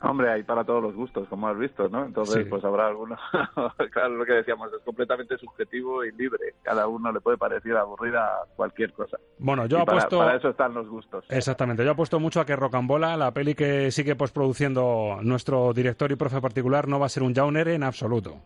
[0.05, 2.03] Hombre, hay para todos los gustos, como has visto, ¿no?
[2.05, 2.49] Entonces, Sí.
[2.49, 3.17] pues habrá algunos.
[3.93, 6.55] claro, lo que decíamos, es completamente subjetivo y libre.
[6.61, 9.15] Cada uno le puede parecer aburrida cualquier cosa.
[9.39, 10.17] Bueno, yo Y apuesto...
[10.17, 11.23] para eso están los gustos.
[11.29, 16.17] Exactamente, yo apuesto mucho a que Rocambola, la peli que sigue postproduciendo nuestro director y
[16.17, 18.41] profe particular, no va a ser un genre en absoluto.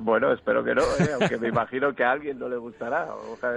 [0.00, 1.10] Bueno, espero que no, ¿eh?
[1.20, 3.14] aunque me imagino que a alguien no le gustará.
[3.14, 3.50] O sea,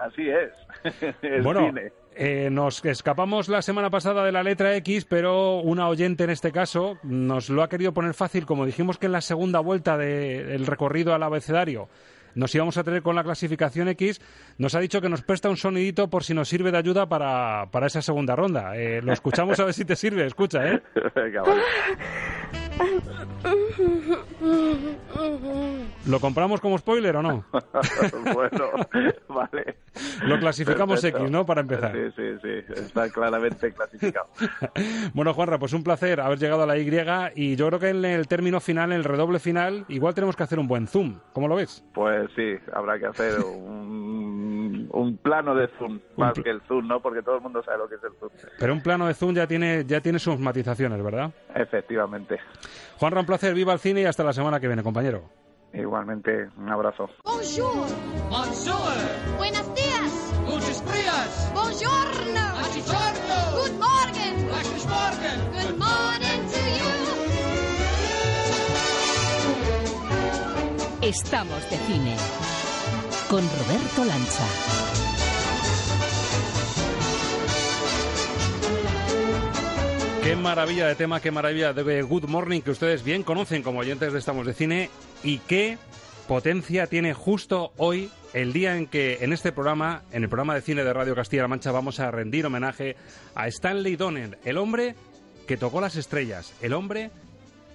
[0.00, 1.14] así es.
[1.22, 1.92] El bueno, cine.
[2.16, 6.50] eh, nos escapamos la semana pasada de la letra X, pero una oyente en este
[6.52, 10.66] caso nos lo ha querido poner fácil, como dijimos que en la segunda vuelta del
[10.66, 11.88] recorrido al abecedario
[12.34, 14.20] nos íbamos a tener con la clasificación X,
[14.58, 17.66] nos ha dicho que nos presta un sonidito por si nos sirve de ayuda para,
[17.70, 18.76] para esa segunda ronda.
[18.76, 20.82] Eh, lo escuchamos a ver si te sirve, escucha, ¿eh?
[21.14, 21.62] Venga, vale.
[26.06, 27.44] ¿Lo compramos como spoiler o no?
[28.34, 28.70] bueno,
[29.28, 29.76] vale.
[30.24, 31.20] Lo clasificamos Perfecto.
[31.20, 31.46] X, ¿no?
[31.46, 31.92] Para empezar.
[31.92, 32.72] Sí, sí, sí.
[32.74, 34.26] Está claramente clasificado.
[35.14, 36.84] Bueno, Juanra, pues un placer haber llegado a la Y
[37.34, 40.42] y yo creo que en el término final, en el redoble final, igual tenemos que
[40.42, 41.18] hacer un buen zoom.
[41.32, 41.84] ¿Cómo lo ves?
[41.94, 47.00] Pues sí, habrá que hacer un, un plano de zoom, más que el zoom, ¿no?
[47.00, 48.30] Porque todo el mundo sabe lo que es el zoom.
[48.58, 51.30] Pero un plano de zoom ya tiene, ya tiene sus matizaciones, ¿verdad?
[51.54, 52.38] Efectivamente.
[52.98, 55.22] Juanra, un placer, viva el cine y hasta la semana que viene, compañero.
[55.72, 57.08] Igualmente, un abrazo.
[57.24, 57.88] Bonjour.
[58.30, 58.94] Bonjour.
[59.38, 60.32] Buenos días.
[60.46, 61.50] Muchos días.
[61.52, 62.54] Buongiorno.
[62.54, 63.36] Buongiorno.
[63.56, 64.46] Good morning.
[64.46, 65.38] Guten Morgen.
[65.52, 66.92] Good morning to you.
[71.08, 72.16] Estamos de cine
[73.28, 74.83] con Roberto Lancha.
[80.24, 84.10] Qué maravilla de tema, qué maravilla de Good Morning que ustedes bien conocen como oyentes
[84.10, 84.88] de Estamos de Cine
[85.22, 85.76] y qué
[86.26, 90.62] potencia tiene justo hoy el día en que en este programa, en el programa de
[90.62, 92.96] cine de Radio Castilla-La Mancha, vamos a rendir homenaje
[93.34, 94.94] a Stanley Donen, el hombre
[95.46, 97.10] que tocó las estrellas, el hombre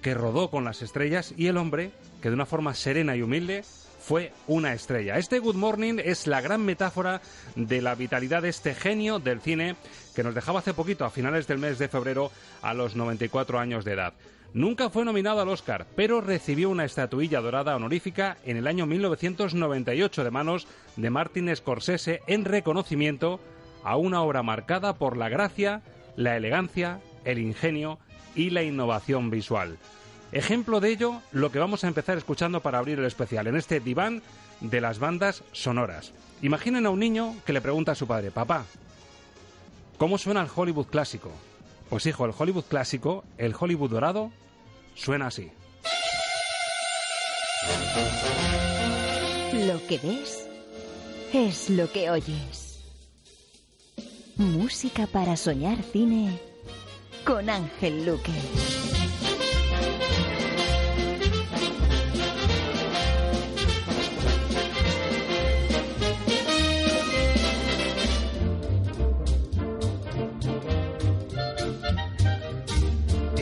[0.02, 3.64] que rodó con las estrellas y el hombre que de una forma serena y humilde
[4.10, 5.20] fue una estrella.
[5.20, 7.22] Este Good Morning es la gran metáfora
[7.56, 9.76] de la vitalidad de este genio del cine
[10.16, 12.32] que nos dejaba hace poquito, a finales del mes de febrero,
[12.64, 14.16] a los 94 años de edad.
[14.52, 20.24] Nunca fue nominado al Oscar, pero recibió una estatuilla dorada honorífica en el año 1998
[20.24, 23.40] de manos de Martin Scorsese en reconocimiento
[23.84, 25.84] a una obra marcada por la gracia,
[26.16, 28.00] la elegancia, el ingenio
[28.34, 29.78] y la innovación visual.
[30.32, 33.80] Ejemplo de ello, lo que vamos a empezar escuchando para abrir el especial, en este
[33.80, 34.22] diván
[34.62, 36.14] de las bandas sonoras.
[36.42, 38.66] Imaginen a un niño que le pregunta a su padre, papá,
[39.98, 41.32] ¿cómo suena el Hollywood clásico?
[41.90, 44.32] Pues hijo, el Hollywood clásico, el Hollywood dorado,
[44.94, 45.52] suena así.
[49.54, 50.48] Lo que ves
[51.34, 52.80] es lo que oyes.
[54.38, 56.40] Música para soñar cine
[57.26, 58.32] con Ángel Luque.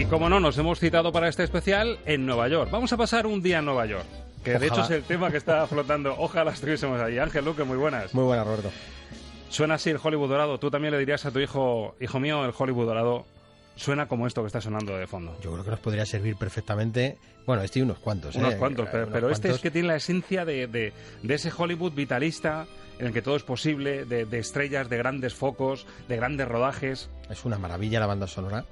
[0.09, 2.71] Como no, nos hemos citado para este especial en Nueva York.
[2.71, 4.05] Vamos a pasar un día en Nueva York,
[4.43, 4.71] que de Ojalá.
[4.73, 6.15] hecho es el tema que está flotando.
[6.17, 7.19] Ojalá estuviésemos allí.
[7.19, 8.13] Ángel Luque, muy buenas.
[8.13, 8.71] Muy buenas, Roberto.
[9.49, 10.59] Suena así el Hollywood dorado.
[10.59, 13.25] Tú también le dirías a tu hijo, hijo mío, el Hollywood dorado
[13.75, 15.37] suena como esto que está sonando de fondo.
[15.43, 17.17] Yo creo que nos podría servir perfectamente.
[17.45, 18.35] Bueno, este y unos cuantos.
[18.35, 18.57] Unos ¿eh?
[18.57, 19.61] cuantos, pero, Unos pero este es cuantos.
[19.61, 22.65] que tiene la esencia de, de- de ese Hollywood vitalista
[22.99, 27.09] en el que todo es posible, de, de estrellas, de grandes focos, de grandes rodajes.
[27.29, 28.65] Es una maravilla la banda sonora.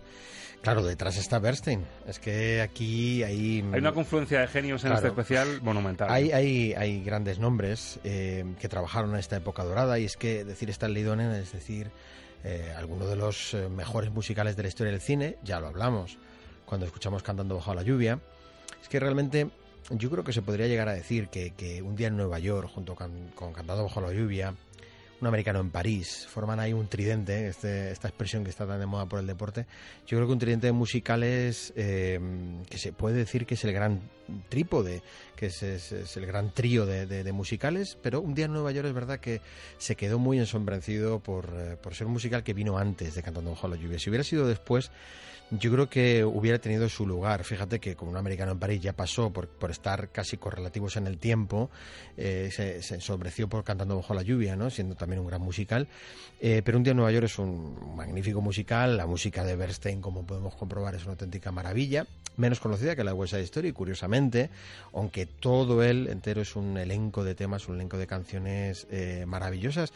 [0.62, 1.86] Claro, detrás está Bernstein.
[2.08, 3.64] Es que aquí hay...
[3.72, 5.08] Hay una confluencia de genios en Claro.
[5.08, 6.08] este especial monumental.
[6.10, 10.44] Hay, hay, hay grandes nombres eh, que trabajaron en esta época dorada y es que
[10.44, 11.92] decir Stanley Donen es decir
[12.44, 16.18] eh, alguno de los eh, mejores musicales de la historia del cine, ya lo hablamos
[16.66, 18.20] cuando escuchamos Cantando bajo la lluvia.
[18.82, 19.50] Es que realmente
[19.92, 22.70] yo creo que se podría llegar a decir que, que un día en Nueva York,
[22.74, 24.56] junto con, con Cantando bajo la lluvia,
[25.26, 28.86] un americano en París, forman ahí un tridente, este, esta expresión que está tan de
[28.86, 29.66] moda por el deporte.
[30.06, 32.20] Yo creo que un tridente de musicales eh,
[32.70, 34.02] que se puede decir que es el gran
[34.50, 35.02] trípode,
[35.36, 38.88] que es, es- es el gran trío de musicales, pero un día en Nueva York
[38.88, 39.42] es verdad que
[39.78, 43.52] se quedó muy ensombrecido por, eh, por ser un musical que vino antes de Cantando
[43.52, 43.98] bajo la lluvia.
[44.00, 44.92] Si hubiera sido después,
[45.52, 47.44] yo creo que hubiera tenido su lugar.
[47.44, 51.08] Fíjate que como un americano en París ya pasó por, por estar casi correlativos en
[51.08, 51.70] el tiempo,
[52.18, 54.70] eh, se, se ensombreció por Cantando bajo la lluvia, ¿no?
[54.70, 55.88] siendo también un gran musical.
[56.40, 58.98] Eh, pero un día en Nueva York es un magnífico musical.
[58.98, 62.08] La música de Bernstein, como podemos comprobar, es una auténtica maravilla.
[62.38, 64.50] Menos conocida que la West Side Story, curiosamente,
[64.94, 69.94] aunque todo él entero es un elenco de temas, un elenco de canciones eh, maravillosas.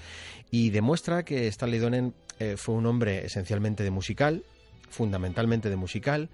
[0.51, 2.13] Y demuestra que Stanley Donen
[2.55, 4.45] fue un hombre esencialmente de musical,
[4.89, 6.29] fundamentalmente de musical,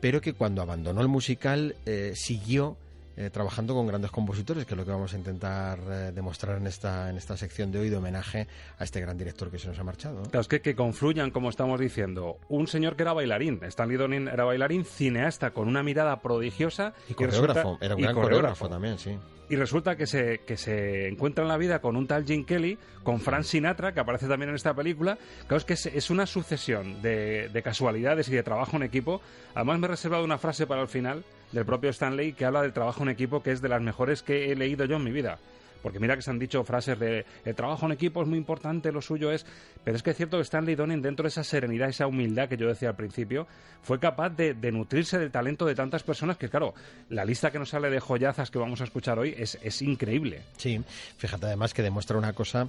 [0.00, 2.76] pero que cuando abandonó el musical eh, siguió
[3.18, 6.66] eh, trabajando con grandes compositores, que es lo que vamos a intentar eh, demostrar en
[6.66, 8.46] esta, en esta sección de hoy de homenaje
[8.78, 10.22] a este gran director que se nos ha marchado.
[10.24, 14.28] Claro, es que, que confluyan, como estamos diciendo, un señor que era bailarín, Stanley Donen
[14.28, 16.92] era bailarín, cineasta con una mirada prodigiosa.
[17.08, 19.16] Y coreógrafo, era un gran coreógrafo también, sí.
[19.48, 22.78] Y resulta que se, que se encuentra en la vida con un tal Jim Kelly,
[23.04, 25.18] con Frank Sinatra, que aparece también en esta película.
[25.46, 29.20] Claro, es que es, una sucesión de, de casualidades y de trabajo en equipo.
[29.54, 32.72] Además, me he reservado una frase para el final del propio Stanley que habla del
[32.72, 35.38] trabajo en equipo, que es de las mejores que he leído yo en mi vida.
[35.82, 38.92] Porque mira que se han dicho frases de el trabajo en equipo es muy importante,
[38.92, 39.46] lo suyo es.
[39.84, 42.56] Pero es que es cierto que Stanley Donen, dentro de esa serenidad, esa humildad que
[42.56, 43.46] yo decía al principio,
[43.82, 46.74] fue capaz de, nutrirse del talento de tantas personas que, claro,
[47.08, 50.42] la lista que nos sale de joyazas que vamos a escuchar hoy es, es increíble.
[50.56, 50.82] Sí,
[51.18, 52.68] fíjate además que demuestra una cosa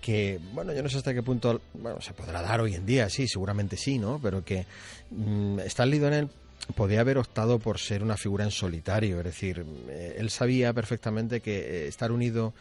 [0.00, 3.08] que, bueno, yo no sé hasta qué punto, bueno, se podrá dar hoy en día,
[3.08, 4.18] sí, seguramente sí, ¿no?
[4.22, 4.66] Pero que
[5.10, 6.30] mm, Stanley Donen
[6.74, 11.40] podía haber optado por ser una figura en solitario, es decir, eh, él sabía perfectamente
[11.40, 12.52] que eh, estar unido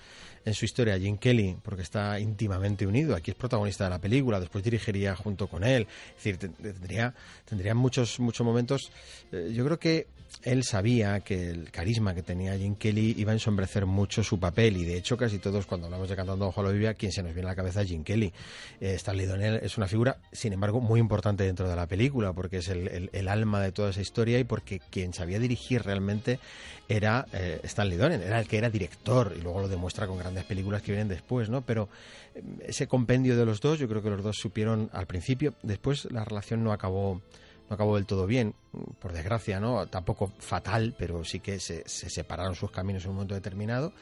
[0.46, 4.00] en su historia a Jim Kelly, porque está íntimamente unido, aquí es protagonista de la
[4.00, 7.14] película, después dirigiría junto con él, es decir, te- tendría,
[7.46, 8.92] tendría muchos, muchos momentos,
[9.32, 10.08] eh, yo creo que
[10.44, 14.78] él sabía que el carisma que tenía Jim Kelly iba a ensombrecer mucho su papel
[14.78, 17.34] y de hecho casi todos cuando hablamos de Cantando bajo la Biblia quien se nos
[17.34, 18.32] viene a la cabeza es Jim Kelly.
[18.80, 22.58] Eh, Stanley Donen es una figura sin embargo muy importante dentro de la película porque
[22.58, 26.40] es el, alma de toda esa historia y porque quien sabía dirigir realmente
[26.88, 30.46] era eh, Stanley Donen, era el que era director y luego lo demuestra con grandes
[30.46, 31.62] películas que vienen después, ¿no?
[31.62, 31.90] Pero
[32.36, 36.06] eh, ese compendio de los dos yo creo que los dos supieron al principio, después
[36.12, 37.22] la relación no acabó
[37.70, 38.56] no acabó del todo bien,
[39.00, 39.86] por desgracia, ¿no?
[39.86, 43.94] Tampoco fatal, pero sí que se, se separaron sus caminos en un momento determinado.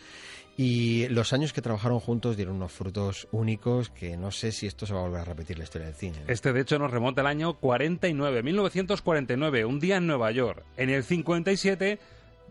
[0.59, 4.88] Y los años que trabajaron juntos dieron unos frutos únicos que no sé si esto
[4.88, 6.17] se va a volver a repetir la historia del cine.
[6.25, 6.34] ¿no?
[6.34, 10.63] Este, de hecho, nos remonta al año 49, 1949, un día en Nueva York.
[10.78, 11.99] En el 57,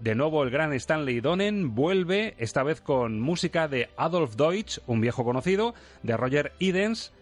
[0.00, 5.00] de nuevo el gran Stanley Donen vuelve, esta vez con música de Adolf Deutsch, un
[5.00, 7.12] viejo conocido, de Roger Edens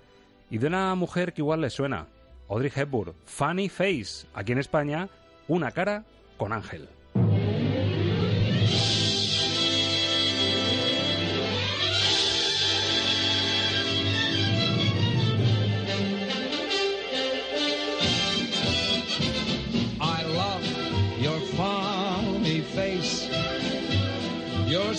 [0.50, 2.08] y de una mujer que igual le suena,
[2.48, 5.08] Audrey Hepburn, Funny Face, aquí en España,
[5.48, 6.04] una cara
[6.36, 6.88] con ángel.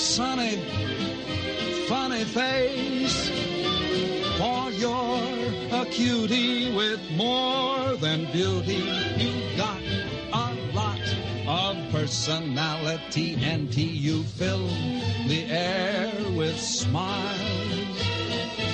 [0.05, 0.57] Sunny,
[1.87, 3.29] funny face.
[4.37, 8.83] For you're a cutie with more than beauty.
[9.17, 9.81] You've got
[10.31, 11.01] a lot
[11.47, 14.67] of personality, and you fill
[15.27, 18.03] the air with smiles.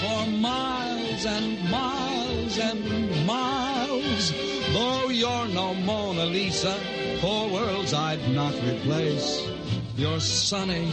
[0.01, 4.34] For miles and miles and miles,
[4.73, 6.77] though you're no Mona Lisa,
[7.21, 9.47] for worlds I'd not replace
[9.95, 10.91] your sunny,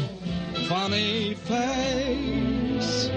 [0.69, 3.09] funny face.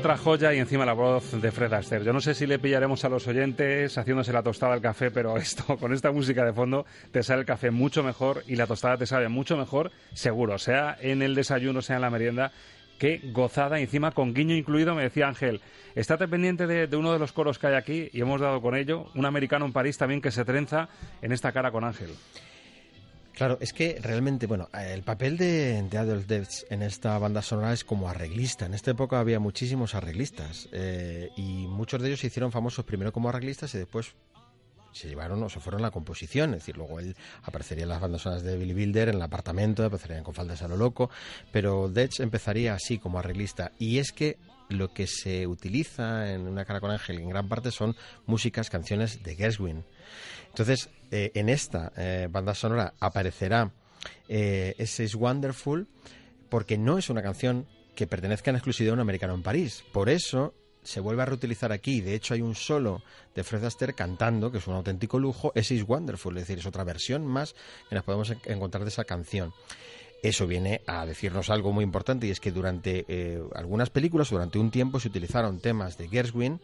[0.00, 2.06] Otra joya y encima la voz de Fred Astaire.
[2.06, 5.36] Yo no sé si le pillaremos a los oyentes haciéndose la tostada al café, pero
[5.36, 8.96] esto, con esta música de fondo, te sale el café mucho mejor y la tostada
[8.96, 12.50] te sabe mucho mejor, seguro, sea en el desayuno, sea en la merienda.
[12.98, 15.60] Qué gozada, encima con guiño incluido, me decía Ángel,
[15.94, 18.74] estate pendiente de, de uno de los coros que hay aquí, y hemos dado con
[18.74, 20.88] ello, un americano en París también que se trenza
[21.20, 22.08] en esta cara con Ángel.
[23.40, 27.72] Claro, es que realmente, bueno, el papel de, de Adolf Deutsch en esta banda sonora
[27.72, 28.66] es como arreglista.
[28.66, 33.14] En esta época había muchísimos arreglistas eh, y muchos de ellos se hicieron famosos primero
[33.14, 34.14] como arreglistas y después
[34.92, 36.50] se llevaron o se fueron a la composición.
[36.50, 39.86] Es decir, luego él aparecería en las bandas sonoras de Billy Wilder, en el apartamento,
[39.86, 41.08] aparecerían con faldas a lo loco,
[41.50, 43.72] pero Deutsch empezaría así como arreglista.
[43.78, 44.36] Y es que
[44.70, 47.94] lo que se utiliza en Una cara con ángel en gran parte son
[48.26, 49.84] músicas, canciones de Gershwin.
[50.48, 53.70] Entonces, eh, en esta eh, banda sonora aparecerá
[54.28, 55.86] eh, Ese Wonderful,
[56.48, 59.84] porque no es una canción que pertenezca en exclusividad a un americano en París.
[59.92, 62.00] Por eso se vuelve a reutilizar aquí.
[62.00, 63.02] De hecho, hay un solo
[63.34, 66.84] de Fred Astaire cantando, que es un auténtico lujo, Ese Wonderful, es decir, es otra
[66.84, 67.54] versión más
[67.88, 69.52] que nos podemos en- encontrar de esa canción.
[70.22, 74.58] Eso viene a decirnos algo muy importante y es que durante eh, algunas películas, durante
[74.58, 76.60] un tiempo, se utilizaron temas de Gershwin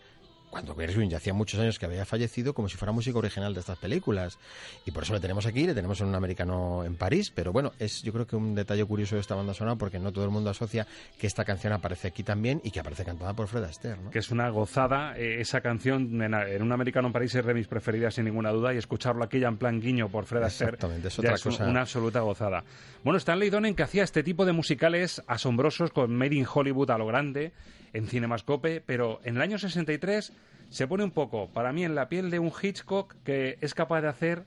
[0.57, 3.61] cuando Gershwin ya hacía muchos años que había fallecido, como si fuera música original de
[3.61, 4.39] estas películas.
[4.87, 7.31] Y por eso le tenemos aquí, le tenemos en un americano en París.
[7.35, 10.13] Pero bueno, es yo creo que un detalle curioso de esta banda sonora porque no
[10.15, 10.87] todo el mundo asocia
[11.19, 14.01] que esta canción aparece aquí también y que aparece cantada por Fred Astaire.
[14.01, 14.11] ¿no?
[14.11, 15.19] que es una gozada.
[15.19, 18.51] eh, esa canción en, en Un Americano en París es de mis preferidas sin ninguna
[18.51, 21.35] duda y escucharlo aquí ya en plan guiño por Fred Astaire Exactamente, es ya otra
[21.35, 21.67] es cosa.
[21.67, 22.65] una absoluta gozada.
[23.05, 26.97] Bueno, Stanley Donen que hacía este tipo de musicales asombrosos con Made in Hollywood a
[26.97, 27.53] lo grande
[27.97, 30.33] en Cinemascope, pero en el año 63
[30.69, 34.03] se pone un poco, para mí, en la piel de un Hitchcock que es capaz
[34.03, 34.45] de hacer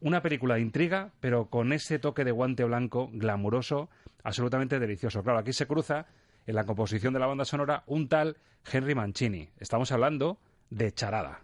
[0.00, 3.88] una película de intriga, pero con ese toque de guante blanco glamuroso,
[4.22, 5.22] absolutamente delicioso.
[5.22, 6.06] Claro, aquí se cruza
[6.46, 8.36] en la composición de la banda sonora un tal
[8.70, 9.48] Henry Mancini.
[9.58, 10.38] Estamos hablando
[10.70, 11.40] de Charada.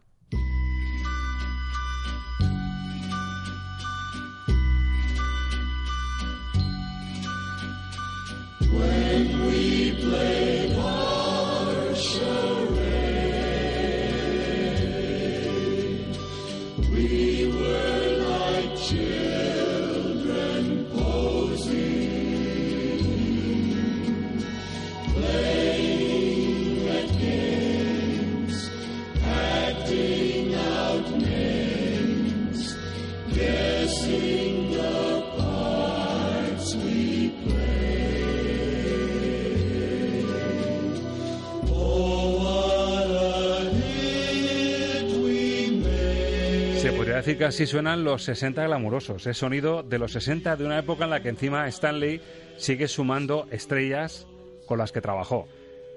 [47.21, 49.27] Decir que así suenan los 60 glamurosos.
[49.27, 52.23] Es sonido de los 60 de una época en la que encima Stanley
[52.57, 54.27] sigue sumando estrellas
[54.65, 55.47] con las que trabajó.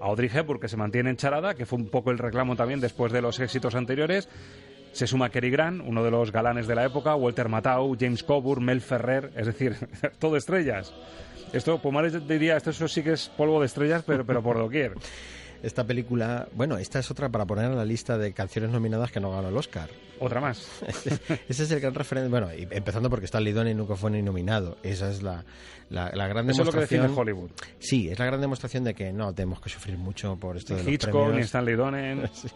[0.01, 2.81] A Audrey Hepburn, que se mantiene en charada, que fue un poco el reclamo también
[2.81, 4.27] después de los éxitos anteriores.
[4.91, 8.65] Se suma Cary Grant, uno de los galanes de la época, Walter Matthau, James Coburn,
[8.65, 9.77] Mel Ferrer, es decir,
[10.19, 10.93] todo estrellas.
[11.53, 14.93] Esto, Pomares diría, esto eso sí que es polvo de estrellas, pero, pero por doquier.
[15.63, 19.19] Esta película, bueno, esta es otra para poner en la lista de canciones nominadas que
[19.19, 19.89] no ganó el Oscar.
[20.19, 20.67] Otra más.
[21.49, 22.29] Ese es el gran referente.
[22.29, 24.77] Bueno, y empezando porque Stanley Donen nunca fue ni nominado.
[24.83, 25.43] Esa es la,
[25.89, 27.17] la, la gran Eso es lo que demostración.
[27.17, 27.49] Hollywood.
[27.79, 30.83] Sí, es la gran demostración de que no tenemos que sufrir mucho por esto de
[30.83, 31.35] los Hitchcock, premios.
[31.35, 32.29] ni Stanley Donen.
[32.33, 32.47] Sí.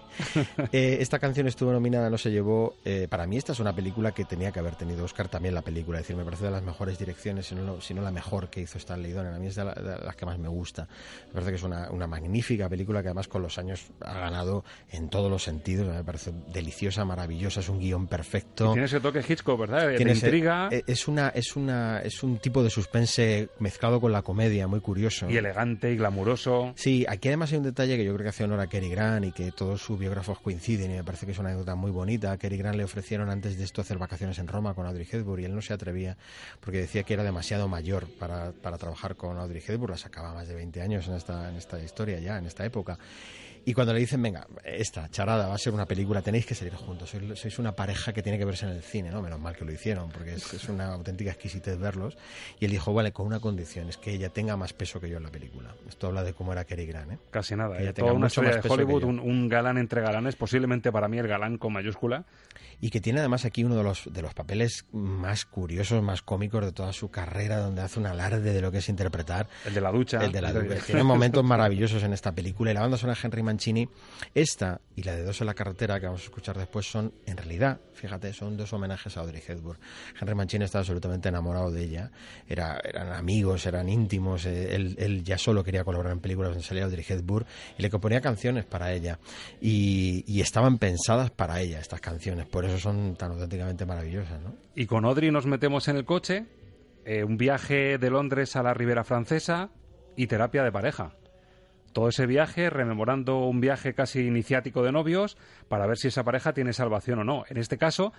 [0.71, 2.75] Eh, esta canción estuvo nominada, no se llevó.
[2.85, 5.61] eh, para mí esta es una película que tenía que haber tenido Oscar también la
[5.61, 5.99] película.
[5.99, 8.61] Es decir, me parece de las mejores direcciones, si no, si no la mejor que
[8.61, 9.34] hizo Stanley Donen.
[9.34, 10.88] A mí es de, la- de las que más me gusta.
[11.27, 14.64] Me parece que es una, una magnífica película que además con los años ha ganado
[14.91, 15.88] en todos los sentidos.
[15.95, 18.72] Me parece deliciosa, maravillosa, es un guion perfecto.
[18.72, 19.95] Tiene ese toque Hitchcock, ¿verdad?
[19.95, 24.11] Tiene ese- intriga eh, es una es una es un tipo de suspense mezclado con
[24.11, 26.74] la comedia muy curioso y elegante y glamuroso.
[26.76, 29.26] Sí, aquí además hay un detalle que yo creo que hace honor a Cary Grant
[29.26, 32.32] y que todos sus biógrafos coinciden y me parece que es una anécdota muy bonita.
[32.32, 35.41] A Cary Grant le ofrecieron antes de esto hacer vacaciones en Roma con Audrey Hepburn
[35.41, 36.18] y él no se atrevía
[36.60, 39.91] porque decía que era demasiado mayor para, para trabajar con Audrey Hepburn.
[39.91, 42.86] La sacaba más de 20 años en esta, en esta historia ya, en esta época.
[43.68, 46.73] Y cuando le dicen, venga, esta charada va a ser una película, tenéis que salir
[46.73, 49.22] juntos, sois, sois una pareja que tiene que verse en el cine, ¿no?
[49.22, 52.18] Menos mal que lo hicieron, porque es, es una auténtica exquisitez verlos.
[52.61, 55.18] Y él dijo, vale, con una condición, es que ella tenga más peso que yo
[55.18, 55.76] en la película.
[55.89, 57.18] Esto habla de cómo era Cary Grant, ¿eh?
[57.30, 57.76] Casi nada.
[57.76, 57.93] Que ella ¿eh?
[57.93, 61.18] tenga Toda una historia más de Hollywood, un, un galán entre galanes, posiblemente para mí
[61.18, 62.23] el galán con mayúscula.
[62.80, 66.64] Y que tiene además aquí uno de los, de los papeles más curiosos, más cómicos
[66.64, 69.48] de toda su carrera, donde hace un alarde de lo que es interpretar.
[69.66, 70.24] El de la ducha.
[70.24, 70.76] El de la ducha.
[70.86, 72.70] Tiene momentos maravillosos en esta película.
[72.70, 73.90] Y la banda sonora de Henry Mancini,
[74.36, 77.38] esta y la de Dos en la carretera, que vamos a escuchar después, son, en
[77.38, 79.80] realidad, fíjate, son dos homenajes a Audrey Hepburn.
[80.20, 82.12] Henry Mancini estaba absolutamente enamorado de ella.
[82.48, 84.45] Era, eran amigos, eran íntimos.
[84.45, 87.45] eh, Él, él ya solo quería colaborar en películas donde salía Audrey Hepburn
[87.78, 89.20] y le componía canciones para ella.
[89.62, 92.45] Y, y estaban pensadas para ella, estas canciones.
[92.45, 94.53] Por eso son tan auténticamente maravillosas, ¿no?
[94.76, 96.45] Y con Audrey nos metemos en el coche,
[97.06, 99.69] eh, un viaje de Londres a la Ribera Francesa
[100.15, 101.14] y terapia de pareja.
[101.94, 105.38] Todo ese viaje rememorando un viaje casi iniciático de novios
[105.68, 107.44] para ver si esa pareja tiene salvación o no.
[107.49, 108.14] En este caso,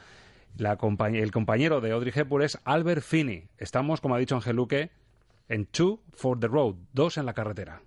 [0.57, 3.49] la compañ- el compañero de Audrey Hepburn es Albert Finney.
[3.59, 4.91] Estamos, como ha dicho Ángel Luque,
[5.49, 7.83] en Two for the Road, dos en la carretera.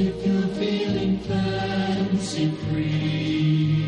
[0.00, 3.82] If you're feeling fancy free,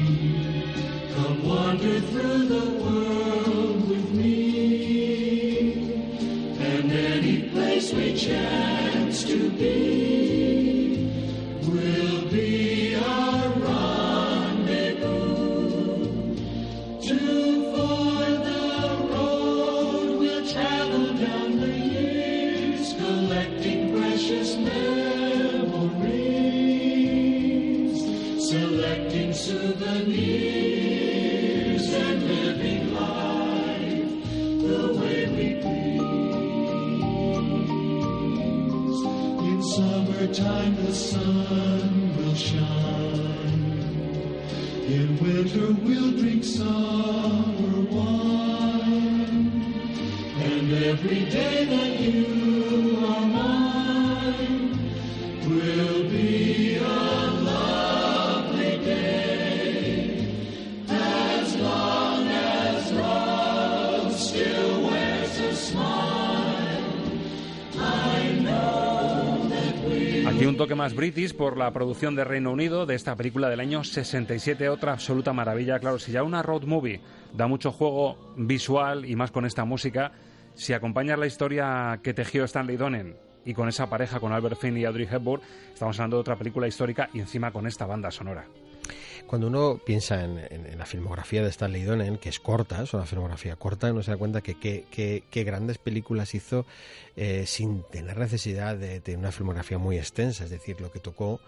[1.14, 5.72] come wander through the world with me.
[6.58, 10.09] And any place we chance to be
[70.80, 74.94] más british por la producción de Reino Unido de esta película del año 67, otra
[74.94, 75.78] absoluta maravilla.
[75.78, 77.02] Claro, si ya una road movie
[77.34, 80.12] da mucho juego visual y más con esta música,
[80.54, 84.84] si acompañas la historia que tejió Stanley Donen y con esa pareja con Albert Finney
[84.84, 88.46] y Audrey Hepburn, estamos hablando de otra película histórica y encima con esta banda sonora.
[89.30, 93.54] Cuando uno piensa en, la filmografía de Stanley Donen, que es corta, es una filmografía
[93.54, 96.66] corta, uno se da cuenta que qué que, qué grandes películas hizo
[97.14, 100.42] eh, sin tener necesidad de tener una filmografía muy extensa.
[100.42, 101.38] Es decir, lo que tocó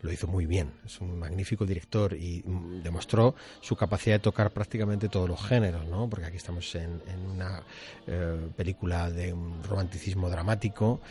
[0.00, 0.72] lo hizo muy bien.
[0.86, 5.84] Es un magnífico director y mm, demostró su capacidad de tocar prácticamente todos los géneros,
[5.84, 6.08] ¿no?
[6.08, 7.62] Porque aquí estamos en, en una
[8.06, 11.02] eh, película de un romanticismo dramático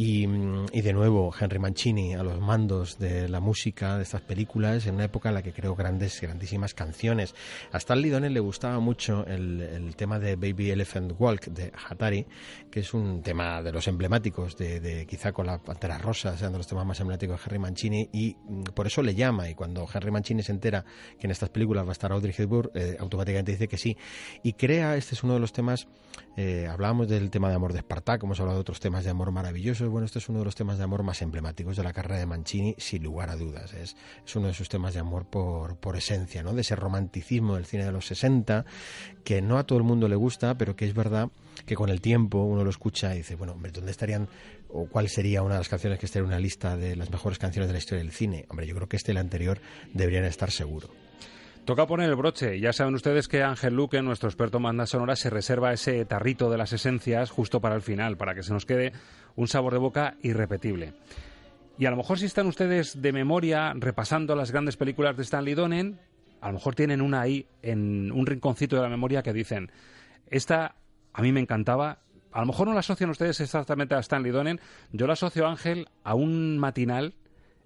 [0.00, 4.94] Y, de nuevo, Henry Mancini a los mandos de la música de estas películas en
[4.94, 7.34] una época en la que creó grandes, grandísimas canciones.
[7.72, 12.24] A Stanley Donen le gustaba mucho el, tema de Baby Elephant Walk de Hatari,
[12.70, 16.58] que es un tema de los emblemáticos, de, quizá con la Pantera Rosa, sean de
[16.58, 19.50] los temas más emblemáticos de Henry Mancini, y mm, por eso le llama.
[19.50, 20.84] Y cuando Henry Mancini se entera
[21.18, 23.96] que en estas películas va a estar Audrey Hepburn, eh, automáticamente dice que sí.
[24.44, 25.88] Y crea, este es uno de los temas,
[26.36, 29.32] eh, hablábamos del tema de amor de Espartaco, hemos hablado de otros temas de amor
[29.88, 32.26] Bueno, este es uno de los temas de amor más emblemáticos de la carrera de
[32.26, 33.72] Mancini, sin lugar a dudas.
[33.74, 36.52] Es, es uno de sus temas de amor por, por esencia, ¿no?
[36.52, 38.64] De ese romanticismo del cine de los 60,
[39.24, 41.30] que no a todo el mundo le gusta, pero que es verdad
[41.66, 44.28] que con el tiempo uno lo escucha y dice, bueno, hombre, ¿dónde estarían
[44.68, 47.38] o cuál sería una de las canciones que estaría en una lista de las mejores
[47.38, 48.46] canciones de la historia del cine?
[48.48, 49.60] Hombre, yo creo que este y el anterior
[49.94, 50.88] deberían estar seguro.
[51.68, 52.58] Toca poner el broche.
[52.60, 56.50] Ya saben ustedes que Ángel Luque, nuestro experto en banda sonora, se reserva ese tarrito
[56.50, 58.94] de las esencias justo para el final, para que se nos quede
[59.36, 60.94] un sabor de boca irrepetible.
[61.76, 65.52] Y a lo mejor si están ustedes de memoria repasando las grandes películas de Stanley
[65.52, 66.00] Donen,
[66.40, 69.70] a lo mejor tienen una ahí en un rinconcito de la memoria que dicen,
[70.30, 70.74] esta
[71.12, 71.98] a mí me encantaba.
[72.32, 74.58] A lo mejor no la asocian ustedes exactamente a Stanley Donen.
[74.92, 77.12] Yo la asocio, Ángel, a un matinal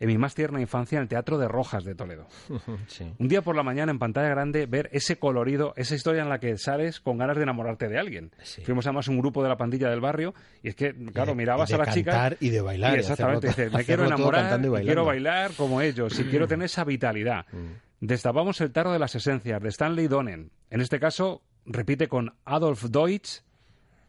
[0.03, 2.27] en mi más tierna infancia en el Teatro de Rojas de Toledo.
[2.89, 3.11] Sí.
[3.19, 6.41] Un día por la mañana en pantalla grande ver ese colorido, esa historia en la
[6.41, 8.33] que sales con ganas de enamorarte de alguien.
[8.65, 11.77] Fuimos además un grupo de la pandilla del barrio y es que, claro, mirabas de
[11.77, 14.85] a las chicas cantar y de bailar, y exactamente, hacerlo dices, me quiero enamorar, y
[14.85, 17.47] quiero bailar como ellos, y quiero tener esa vitalidad.
[17.53, 18.07] Mm.
[18.07, 20.51] Destapamos el tarro de las esencias de Stanley Donen.
[20.71, 23.43] En este caso, repite con Adolf Deutsch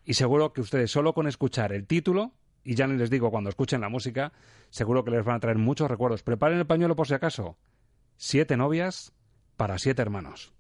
[0.06, 2.34] y seguro que ustedes solo con escuchar el título,
[2.64, 4.32] y ya ni les digo cuando escuchen la música,
[4.70, 6.24] seguro que les van a traer muchos recuerdos.
[6.24, 7.58] Preparen el pañuelo por si acaso.
[8.18, 9.14] Siete novias
[9.58, 10.54] para siete hermanos.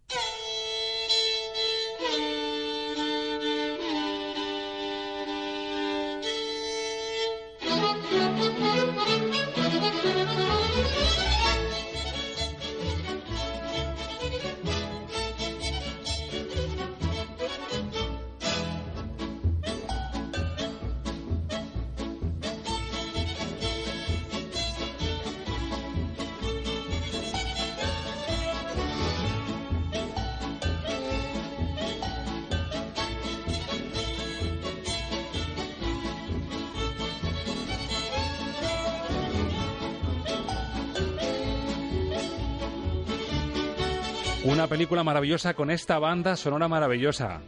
[44.73, 47.41] Película maravillosa con esta banda sonora maravillosa.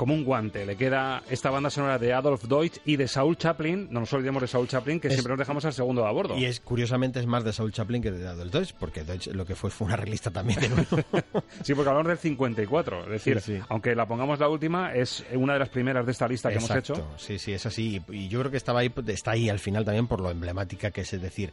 [0.00, 0.64] Como un guante.
[0.64, 3.88] Le queda esta banda sonora de Adolf Deutsch y de Saul Chaplin.
[3.90, 6.10] No nos olvidemos de Saul Chaplin, que Es- siempre nos dejamos al segundo de a
[6.10, 6.38] bordo.
[6.38, 9.44] Y es curiosamente es más de Saul Chaplin que de Adolf Deutsch, porque Deutsch lo
[9.44, 10.86] que fue fue una arreglista también de nuevo.
[11.62, 13.02] Sí, porque hablamos del 54.
[13.04, 13.62] Es decir, Sí, sí.
[13.68, 16.70] aunque la pongamos la última, es una de las primeras de esta lista que hemos
[16.70, 17.06] hecho.
[17.18, 18.00] Sí, sí, es así.
[18.08, 20.90] Y y yo creo que estaba ahí, está ahí al final también por lo emblemática
[20.92, 21.12] que es.
[21.12, 21.52] Es decir,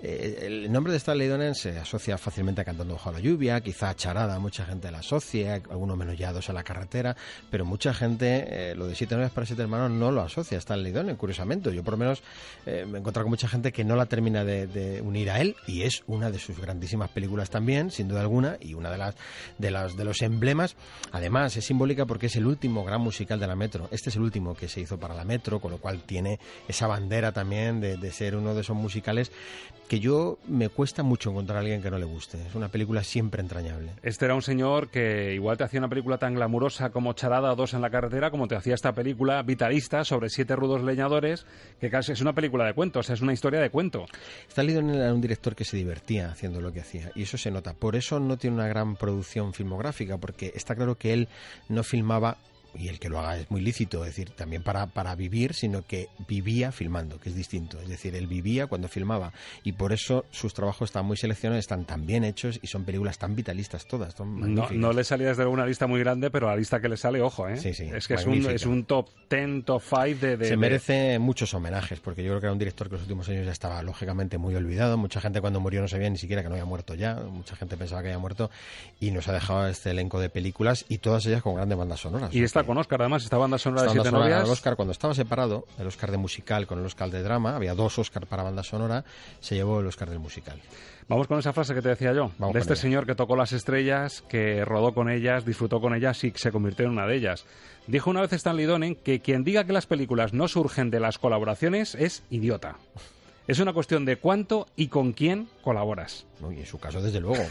[0.00, 3.90] eh, el nombre de Stanley Donen se asocia fácilmente a Cantando bajo la lluvia, quizá
[3.90, 6.16] a Charada, mucha gente la asocia, algunos menos
[6.48, 7.16] a la carretera,
[7.50, 10.60] pero mucha gente, eh, lo de Siete novias para siete hermanos, no lo asocia a
[10.60, 11.74] Stanley Donen, curiosamente.
[11.74, 12.22] Yo por lo menos
[12.66, 15.40] eh, me he encontrado con mucha gente que no la termina de, de unir a
[15.40, 18.98] él y es una de sus grandísimas películas también, sin duda alguna, y una de
[18.98, 19.14] las
[19.56, 20.76] de las de los emblemas.
[21.12, 23.88] Además, es simbólica porque es el último gran musical de la Metro.
[23.90, 26.38] Este es el último que se hizo para la Metro, con lo cual tiene
[26.68, 29.32] esa bandera también de, de ser uno de esos musicales
[29.88, 32.38] que yo me cuesta mucho encontrar a alguien que no le guste.
[32.46, 33.92] Es una película siempre entrañable.
[34.02, 37.56] Este era un señor que igual te hacía una película tan glamurosa como Charada o
[37.56, 41.46] Dos en la carretera, como te hacía esta película vitalista sobre siete rudos leñadores,
[41.80, 44.06] que casi es una película de cuentos, es una historia de cuento.
[44.54, 47.72] Donen era un director que se divertía haciendo lo que hacía y eso se nota.
[47.72, 51.28] Por eso no tiene una gran producción filmográfica, porque está claro que él
[51.68, 52.36] no filmaba
[52.78, 55.82] y el que lo haga es muy lícito, es decir, también para, para vivir, sino
[55.82, 57.80] que vivía filmando, que es distinto.
[57.80, 59.32] Es decir, él vivía cuando filmaba
[59.64, 63.18] y por eso sus trabajos están muy seleccionados, están tan bien hechos y son películas
[63.18, 64.14] tan vitalistas todas.
[64.14, 66.96] Son No, no le salía desde una lista muy grande, pero la lista que le
[66.96, 67.56] sale, ojo, ¿eh?
[67.56, 70.36] Sí, sí, es que es un, es un top 10, top 5 de...
[70.36, 73.00] de- se de- merece muchos homenajes, porque yo creo que era un director que en
[73.00, 74.96] los últimos años ya estaba lógicamente muy olvidado.
[74.96, 77.76] Mucha gente cuando murió no sabía ni siquiera que no había muerto ya, mucha gente
[77.76, 78.50] pensaba que había muerto
[79.00, 82.34] y nos ha dejado este elenco de películas y todas ellas con grandes bandas sonoras.
[82.34, 84.46] Y está con Oscar, además, esta banda sonora Esta de banda Siete sonora Novias.
[84.46, 87.74] el Oscar cuando estaba separado, el Oscar de musical con el Oscar de drama, había
[87.74, 89.04] dos Oscar para banda sonora,
[89.40, 90.60] se llevó el Oscar del musical.
[91.08, 92.82] Vamos con esa frase que te decía yo, Vamos de este ella.
[92.82, 96.84] señor que tocó las estrellas, que rodó con ellas, disfrutó con ellas y se convirtió
[96.84, 97.46] en una de ellas.
[97.86, 101.16] Dijo una vez Stanley Donen que quien diga que las películas no surgen de las
[101.18, 102.76] colaboraciones es idiota.
[103.48, 106.26] Es una cuestión de cuánto y con quién colaboras.
[106.38, 107.42] No, y en su caso, desde luego.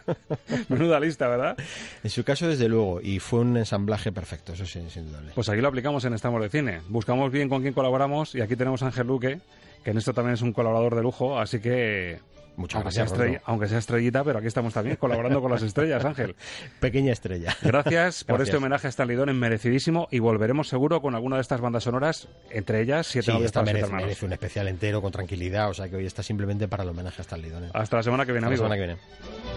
[0.68, 1.56] Menuda lista, ¿verdad?
[2.04, 3.00] En su caso, desde luego.
[3.00, 5.22] Y fue un ensamblaje perfecto, eso sí, sin duda.
[5.34, 6.82] Pues aquí lo aplicamos en Estamos de Cine.
[6.90, 9.40] Buscamos bien con quién colaboramos y aquí tenemos a Ángel Luque,
[9.82, 12.20] que en esto también es un colaborador de lujo, así que
[12.60, 15.62] Muchas aunque, gracias, sea estrella- aunque sea estrellita, pero aquí estamos también colaborando con las
[15.62, 16.36] estrellas, Ángel.
[16.80, 17.56] Pequeña estrella.
[17.62, 18.48] Gracias por Gracias.
[18.48, 22.28] este homenaje a Stanley Donen, merecidísimo, y volveremos seguro con alguna de estas bandas sonoras,
[22.50, 25.96] entre ellas Siete Sí, esta merece, merece un especial entero con tranquilidad, o sea que
[25.96, 27.70] hoy está simplemente para el homenaje a Stanley Donen.
[27.74, 28.86] Hasta la semana que viene, Hasta la amigo.
[28.86, 29.49] semana que viene.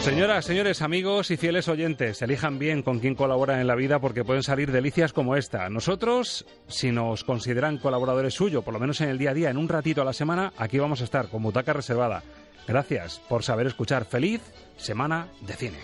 [0.00, 4.24] Señoras, señores, amigos y fieles oyentes, elijan bien con quién colaboran en la vida porque
[4.24, 5.68] pueden salir delicias como esta.
[5.68, 9.58] Nosotros, si nos consideran colaboradores suyos, por lo menos en el día a día, en
[9.58, 12.22] un ratito a la semana, aquí vamos a estar con butaca reservada.
[12.66, 14.06] Gracias por saber escuchar.
[14.06, 14.40] Feliz
[14.78, 15.78] semana de cine.